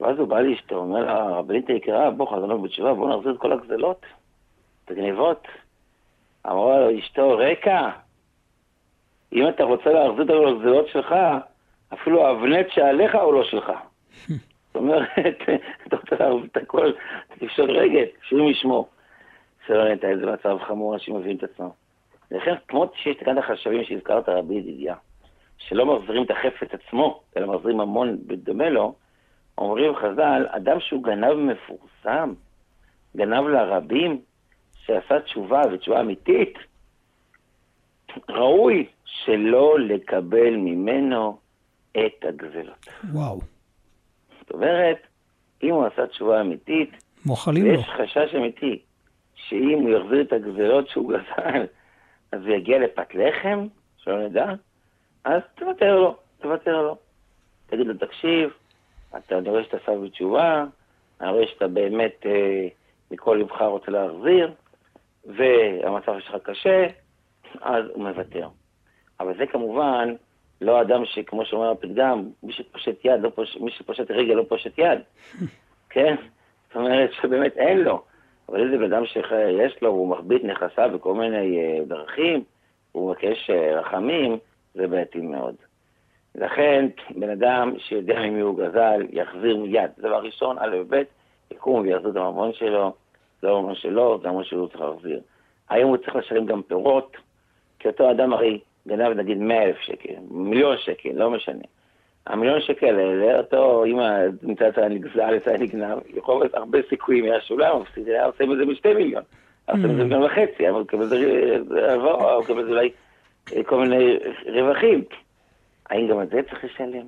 ואז 0.00 0.18
הוא 0.18 0.28
בא 0.28 0.40
לאשתו, 0.40 0.76
אומר 0.76 1.04
לה, 1.04 1.22
הרבנית 1.22 1.68
היקרה, 1.68 2.10
בוא 2.10 2.26
חזרנו 2.26 2.62
בתשובה, 2.62 2.94
בוא 2.94 3.16
נחזיר 3.16 3.32
את 3.32 3.38
כל 3.38 3.52
הגזלות, 3.52 4.06
את 4.84 4.90
הגניבות. 4.90 5.46
אמרה 6.46 6.80
לו 6.80 6.98
אשתו, 6.98 7.38
רקע, 7.38 7.90
אם 9.32 9.48
אתה 9.48 9.64
רוצה 9.64 9.90
להחזיר 9.90 10.24
את 10.24 10.30
הגזלות 10.30 10.88
שלך, 10.88 11.14
אפילו 11.92 12.26
האבנט 12.26 12.66
שעליך 12.70 13.14
הוא 13.14 13.34
לא 13.34 13.44
שלך. 13.44 13.72
זאת 14.66 14.76
אומרת, 14.76 15.08
אתה 15.86 15.96
רוצה 15.96 16.16
להחזיר 16.16 16.48
את 16.52 16.56
הכל, 16.56 16.92
תפשוט 17.38 17.70
רגל, 17.70 18.04
שירים 18.28 18.48
ישמור. 18.48 18.88
שלא 19.66 19.84
נהייתה 19.84 20.06
איזה 20.06 20.26
מצב 20.26 20.58
חמור, 20.66 20.94
אנשים 20.94 21.16
מביאים 21.16 21.36
את 21.36 21.42
עצמם. 21.42 21.68
לכן, 22.30 22.54
כמו 22.68 22.86
שיש 22.94 23.16
תקנת 23.16 23.38
החשבים 23.38 23.84
שהזכרת, 23.84 24.28
רבי 24.28 24.54
ידידיה, 24.54 24.94
שלא 25.58 25.96
מחזירים 25.96 26.24
את 26.24 26.30
החפץ 26.30 26.68
עצמו, 26.72 27.22
אלא 27.36 27.54
מחזירים 27.54 27.80
המון 27.80 28.18
בדומה 28.26 28.68
לו, 28.68 28.94
אומרים 29.58 29.96
חז"ל, 29.96 30.46
אדם 30.48 30.80
שהוא 30.80 31.02
גנב 31.04 31.32
מפורסם, 31.32 32.34
גנב 33.16 33.46
לרבים, 33.48 34.20
שעשה 34.86 35.20
תשובה 35.20 35.62
ותשובה 35.72 36.00
אמיתית, 36.00 36.58
ראוי 38.28 38.86
שלא 39.04 39.78
לקבל 39.80 40.56
ממנו 40.56 41.38
את 41.92 42.24
הגזלות. 42.28 42.86
וואו. 43.12 43.40
זאת 44.40 44.50
אומרת, 44.50 44.98
אם 45.62 45.70
הוא 45.70 45.86
עשה 45.86 46.06
תשובה 46.06 46.40
אמיתית, 46.40 46.90
מוחלים 47.26 47.66
לו. 47.66 47.70
ויש 47.70 47.86
חשש 47.86 48.34
אמיתי 48.34 48.82
שאם 49.34 49.78
הוא 49.82 49.90
יחזיר 49.90 50.20
את 50.20 50.32
הגזלות 50.32 50.88
שהוא 50.88 51.12
גזל, 51.12 51.66
אז 52.32 52.40
הוא 52.40 52.54
יגיע 52.54 52.78
לפת 52.78 53.14
לחם, 53.14 53.66
שלא 53.96 54.28
נדע, 54.28 54.46
אז 55.24 55.42
תוותר 55.54 55.96
לו, 55.96 56.16
תוותר 56.40 56.82
לו. 56.82 56.96
תגיד 57.66 57.86
לו, 57.86 57.94
תקשיב, 57.94 58.50
אתה, 59.16 59.38
רואה 59.46 59.64
שאתה 59.64 59.76
שם 59.86 60.04
בתשובה, 60.04 60.64
אני 61.20 61.30
רואה 61.30 61.46
שאתה 61.46 61.68
באמת 61.68 62.26
אה, 62.26 62.68
מכל 63.10 63.38
לבך 63.40 63.62
רוצה 63.62 63.90
להחזיר, 63.90 64.52
והמצב 65.24 66.20
שלך 66.20 66.36
קשה, 66.42 66.86
אז 67.60 67.84
הוא 67.94 68.04
מוותר. 68.04 68.48
אבל 69.20 69.36
זה 69.36 69.46
כמובן 69.46 70.14
לא 70.60 70.80
אדם 70.80 71.04
שכמו 71.04 71.44
שאומר 71.44 71.70
הפתגם, 71.70 72.28
מי 72.42 72.52
שפושט 72.52 73.04
יד, 73.04 73.20
לא 73.20 73.30
פוש... 73.34 73.56
מי 73.56 73.70
שפושט 73.70 74.10
רגל 74.10 74.34
לא 74.34 74.44
פושט 74.48 74.78
יד, 74.78 74.98
כן? 75.90 76.14
זאת 76.66 76.76
אומרת 76.76 77.10
שבאמת 77.12 77.56
אין 77.56 77.78
לו. 77.80 78.02
אבל 78.48 78.64
איזה 78.64 78.78
בן 78.78 78.92
אדם 78.92 79.06
שיש 79.06 79.82
לו 79.82 79.92
והוא 79.92 80.08
מחביא 80.08 80.38
נכסיו 80.42 80.90
בכל 80.94 81.14
מיני 81.14 81.58
uh, 81.58 81.88
דרכים, 81.88 82.44
והוא 82.94 83.10
מבקש 83.10 83.50
uh, 83.50 83.78
רחמים, 83.78 84.38
זה 84.74 84.86
בעייתי 84.86 85.20
מאוד. 85.20 85.54
לכן, 86.34 86.86
בן 87.10 87.30
אדם 87.30 87.72
שיודע 87.78 88.20
ממי 88.20 88.40
הוא 88.40 88.58
גזל, 88.58 89.02
יחזיר 89.10 89.56
מיד. 89.56 89.90
דבר 89.98 90.22
ראשון, 90.22 90.56
א' 90.58 90.76
וב', 90.80 91.02
יקום 91.50 91.80
ויחזיר 91.80 92.10
את 92.10 92.16
הממון 92.16 92.52
שלו, 92.52 92.92
זה 93.42 93.48
לא 93.48 93.62
ממון 93.62 93.74
שלו, 93.74 94.18
זה 94.22 94.28
הממון 94.28 94.44
שהוא 94.44 94.68
צריך 94.68 94.80
להחזיר. 94.80 95.20
היום 95.68 95.88
הוא 95.88 95.96
צריך 95.96 96.16
לשלם 96.16 96.46
גם 96.46 96.62
פירות, 96.62 97.16
כי 97.78 97.88
אותו 97.88 98.10
אדם 98.10 98.32
הרי 98.32 98.60
גנב 98.88 99.16
נגיד 99.16 99.38
100 99.38 99.62
אלף 99.62 99.78
שקל, 99.78 100.14
מיליון 100.30 100.76
שקל, 100.78 101.10
לא 101.14 101.30
משנה. 101.30 101.64
המיליון 102.26 102.60
שקל 102.60 102.98
האלה, 102.98 103.38
אותו, 103.38 103.84
אם 103.84 103.98
נמצא 104.42 104.68
את 104.68 104.78
הנגזל, 104.78 105.36
את 105.36 105.48
הנגנב, 105.48 105.98
יכול 106.14 106.40
להיות 106.40 106.54
הרבה 106.54 106.78
סיכויים, 106.88 107.24
היה 107.24 107.40
שולה, 107.40 107.68
הוא 107.68 107.82
מפסיד, 107.82 108.08
היה 108.08 108.26
עושה 108.26 108.46
מזה 108.46 108.66
בשתי 108.66 108.94
מיליון. 108.94 109.22
היה 109.68 109.76
עושה 109.76 109.88
מזה 109.88 110.04
מיליון 110.04 110.22
וחצי, 110.22 110.62
היה 110.62 110.72
מקבל 110.72 111.02
את 111.02 111.08
זה, 111.08 111.94
הוא 111.94 112.40
מקבל 112.40 112.60
את 112.60 112.66
זה 112.66 112.70
אולי 112.70 112.90
כל 113.66 113.80
מיני 113.80 114.18
רווחים. 114.46 115.04
האם 115.90 116.08
גם 116.08 116.22
את 116.22 116.28
זה 116.30 116.40
צריך 116.50 116.64
לשלם? 116.64 117.06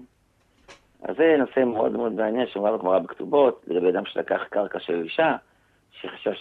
אז 1.03 1.17
זה 1.17 1.37
נושא 1.39 1.61
מאוד 1.61 1.93
מאוד 1.93 2.13
מעניין 2.13 2.47
שאומר 2.47 2.77
בגמרא 2.77 2.99
בכתובות, 2.99 3.65
לגבי 3.67 3.89
אדם 3.89 4.05
שלקח 4.07 4.41
קרקע 4.51 4.81
של 4.81 5.03
אישה, 5.03 5.37
שחשב 6.01 6.33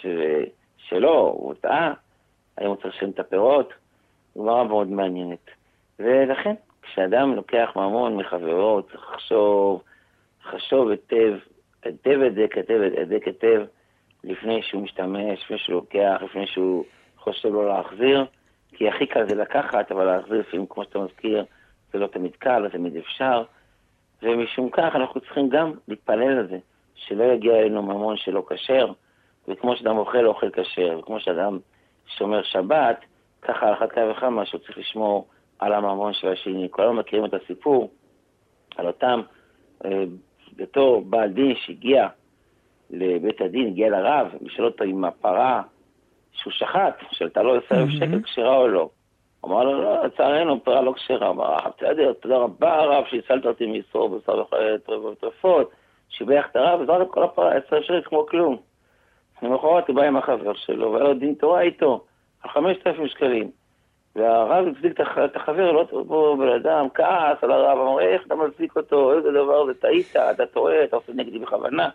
שלא, 0.77 1.33
הוא 1.37 1.53
טעה, 1.53 1.93
האם 2.57 2.67
הוא 2.67 2.75
צריך 2.75 2.95
לשלם 2.95 3.09
את 3.09 3.19
הפירות? 3.19 3.73
גמרא 4.37 4.63
מאוד 4.63 4.87
מעניינת. 4.87 5.49
ולכן, 5.99 6.53
כשאדם 6.81 7.35
לוקח 7.35 7.71
ממון 7.75 8.17
מחברו, 8.17 8.81
צריך 8.81 9.11
לחשוב, 9.13 9.83
לחשוב 10.45 10.89
היטב, 10.89 11.33
היטב 11.83 12.19
הדק 12.21 12.57
היטב 12.57 12.81
הדק 13.01 13.27
היטב, 13.27 13.65
לפני 14.23 14.61
שהוא 14.63 14.81
משתמש, 14.81 15.43
לפני 15.43 15.57
שהוא 15.57 15.75
לוקח, 15.75 16.21
לפני 16.23 16.47
שהוא 16.47 16.85
חושב 17.17 17.49
לא 17.49 17.67
להחזיר, 17.67 18.25
כי 18.77 18.89
הכי 18.89 19.07
קל 19.07 19.27
זה 19.29 19.35
לקחת, 19.35 19.91
אבל 19.91 20.05
להחזיר 20.05 20.39
לפעמים, 20.39 20.65
כמו 20.69 20.83
שאתה 20.83 20.99
מזכיר, 20.99 21.45
זה 21.93 21.99
לא 21.99 22.07
תמיד 22.07 22.35
קל, 22.35 22.59
לא 22.59 22.69
תמיד 22.69 22.97
אפשר, 22.97 23.43
ומשום 24.23 24.69
כך 24.69 24.95
אנחנו 24.95 25.21
צריכים 25.21 25.49
גם 25.49 25.73
להתפלל 25.87 26.37
על 26.37 26.47
זה, 26.47 26.57
שלא 26.95 27.23
יגיע 27.23 27.55
אלינו 27.55 27.83
ממון 27.83 28.17
שלא 28.17 28.43
כשר, 28.49 28.91
וכמו 29.47 29.75
שאדם 29.75 29.97
אוכל, 29.97 30.25
אוכל 30.25 30.49
כשר, 30.49 30.99
וכמו 30.99 31.19
שאדם 31.19 31.59
שומר 32.17 32.43
שבת, 32.43 32.99
ככה 33.41 33.67
על 33.67 33.73
אחת 33.73 33.91
כמה 33.91 34.11
וכמה 34.11 34.45
שהוא 34.45 34.61
צריך 34.61 34.77
לשמור 34.77 35.27
על 35.59 35.73
הממון 35.73 36.13
של 36.13 36.27
השני. 36.27 36.67
כולנו 36.71 36.93
מכירים 36.93 37.25
את 37.25 37.33
הסיפור 37.33 37.91
על 38.77 38.87
אותם, 38.87 39.21
אה, 39.85 40.03
בתור 40.55 41.01
בעל 41.01 41.29
דין 41.29 41.55
שהגיע 41.55 42.07
לבית 42.89 43.41
הדין, 43.41 43.67
הגיע 43.67 43.89
לרב, 43.89 44.27
לשאול 44.41 44.67
אותו 44.67 44.83
אם 44.83 45.05
הפרה 45.05 45.61
שהוא 46.35 46.53
שחט, 46.53 47.03
שאלתה 47.11 47.41
לו 47.43 47.55
אלף 47.55 47.89
שקל 47.89 48.21
כשרה 48.23 48.57
או 48.57 48.67
לא. 48.67 48.89
אמר 49.45 49.63
לו, 49.63 49.81
לא, 49.81 50.05
לצערנו, 50.05 50.63
פרה 50.63 50.81
לא 50.81 50.93
כשרה. 50.93 51.29
אמר, 51.29 51.53
אה, 51.53 51.69
בסדר, 51.77 52.13
תודה 52.13 52.37
רבה 52.37 52.73
הרב 52.73 53.03
שהצלת 53.09 53.45
אותי 53.45 53.65
מאיסור 53.65 54.09
בשר 54.09 54.43
וטרפות, 55.11 55.71
שיבח 56.09 56.45
את 56.51 56.55
הרב, 56.55 56.81
וזרק 56.81 57.07
כל 57.09 57.23
הפרה, 57.23 57.53
עשר 57.53 57.81
שקל 57.81 58.01
כמו 58.01 58.25
כלום. 58.25 58.57
למחרת 59.41 59.87
הוא 59.87 59.95
בא 59.95 60.03
עם 60.03 60.17
החבר 60.17 60.53
שלו, 60.53 60.91
והיה 60.91 61.03
לו 61.03 61.13
דין 61.13 61.33
תורה 61.33 61.61
איתו, 61.61 62.03
על 62.43 62.49
חמשת 62.49 62.87
אלפים 62.87 63.07
שקלים. 63.07 63.51
והרב 64.15 64.67
הצדיק 64.67 65.01
את 65.01 65.35
החבר, 65.35 65.71
לא 65.71 65.85
פה 66.07 66.35
בן 66.39 66.49
אדם, 66.49 66.87
כעס 66.93 67.37
על 67.43 67.51
הרב, 67.51 67.79
אמר, 67.79 67.99
איך 67.99 68.21
אתה 68.27 68.35
מצדיק 68.35 68.75
אותו, 68.75 69.13
איזה 69.13 69.31
דבר 69.31 69.65
זה, 69.65 69.73
טעית, 69.73 70.15
אתה 70.15 70.45
טועה, 70.45 70.83
אתה 70.83 70.95
עושה 70.95 71.11
נגדי 71.15 71.39
בכוונה. 71.39 71.89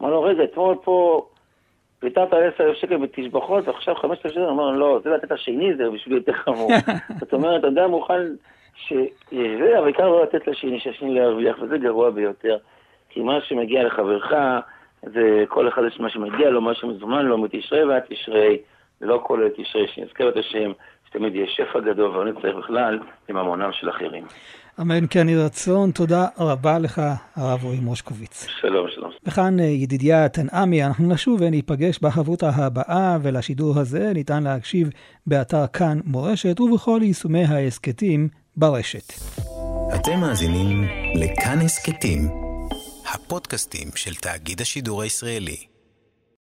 אמר 0.00 0.10
לו, 0.10 0.22
רגע, 0.22 0.44
אתמול 0.44 0.76
פה 0.84 1.26
ויתרת 2.02 2.32
על 2.32 2.42
עשר 2.42 2.64
אלף 2.64 2.76
שקל 2.76 2.96
בתשבחות, 2.96 3.68
ועכשיו 3.68 3.94
חמשת 3.94 4.26
אלף 4.26 4.34
שקל, 4.34 4.48
אמר 4.48 4.70
לו, 4.70 4.78
לא, 4.78 5.00
זה 5.04 5.10
לתת 5.10 5.32
השני, 5.32 5.74
זה 5.76 5.90
בשביל 5.90 6.14
יותר 6.16 6.32
חמור. 6.32 6.70
זאת 7.20 7.32
אומרת, 7.32 7.64
אדם 7.64 7.90
מוכן 7.90 8.22
ש... 8.74 8.92
זה, 9.30 9.78
אבל 9.78 9.86
עיקר 9.86 10.08
לא 10.08 10.22
לתת 10.22 10.46
לשני, 10.46 10.80
שהשני 10.80 11.14
לא 11.14 11.20
ירוויח, 11.20 11.56
וזה 11.60 11.78
גרוע 11.78 12.10
ביותר. 12.10 12.56
כי 13.08 13.20
מה 13.20 13.40
שמגיע 13.40 13.84
לחברך, 13.84 14.32
זה 15.02 15.44
כל 15.48 15.68
אחד 15.68 15.82
יש 15.86 16.00
מה 16.00 16.10
שמגיע 16.10 16.50
לו, 16.50 16.60
מה 16.60 16.74
שמזומן 16.74 17.24
לו, 17.24 17.38
מתשרי 17.38 17.84
ועד 17.84 18.02
תשרי, 18.08 18.58
לא 19.00 19.20
כולל 19.22 19.48
תשרי, 19.48 19.88
שנזכר 19.88 20.28
את 20.28 20.36
השם, 20.36 20.72
שתמיד 21.08 21.34
יהיה 21.34 21.46
שפע 21.46 21.80
גדול, 21.80 22.16
ואני 22.16 22.32
צריך 22.32 22.56
בכלל 22.56 22.98
עם 23.28 23.36
המונם 23.36 23.72
של 23.72 23.90
אחרים. 23.90 24.24
אמן 24.80 25.04
כן 25.10 25.28
יהי 25.28 25.38
רצון, 25.38 25.90
תודה 25.90 26.26
רבה 26.38 26.78
לך, 26.78 27.02
הרב 27.36 27.64
רועי 27.64 27.80
מושקוביץ. 27.80 28.46
שלום, 28.60 28.86
שלום. 28.94 29.10
וכאן 29.26 29.60
אה, 29.60 29.64
ידידיה 29.64 30.28
תנעמי, 30.28 30.84
אנחנו 30.84 31.08
נשוב 31.08 31.40
וניפגש 31.40 31.98
בחברותה 31.98 32.48
הבאה, 32.48 33.18
ולשידור 33.22 33.78
הזה 33.78 34.12
ניתן 34.14 34.42
להקשיב 34.42 34.90
באתר 35.26 35.66
כאן 35.66 36.00
מורשת 36.04 36.60
ובכל 36.60 37.00
יישומי 37.02 37.44
ההסכתים 37.44 38.28
ברשת. 38.56 39.12
אתם 39.94 40.20
מאזינים 40.20 40.84
לכאן 41.14 41.58
הסכתים, 41.58 42.28
הפודקאסטים 43.14 43.88
של 43.94 44.14
תאגיד 44.14 44.60
השידור 44.60 45.02
הישראלי. 45.02 45.75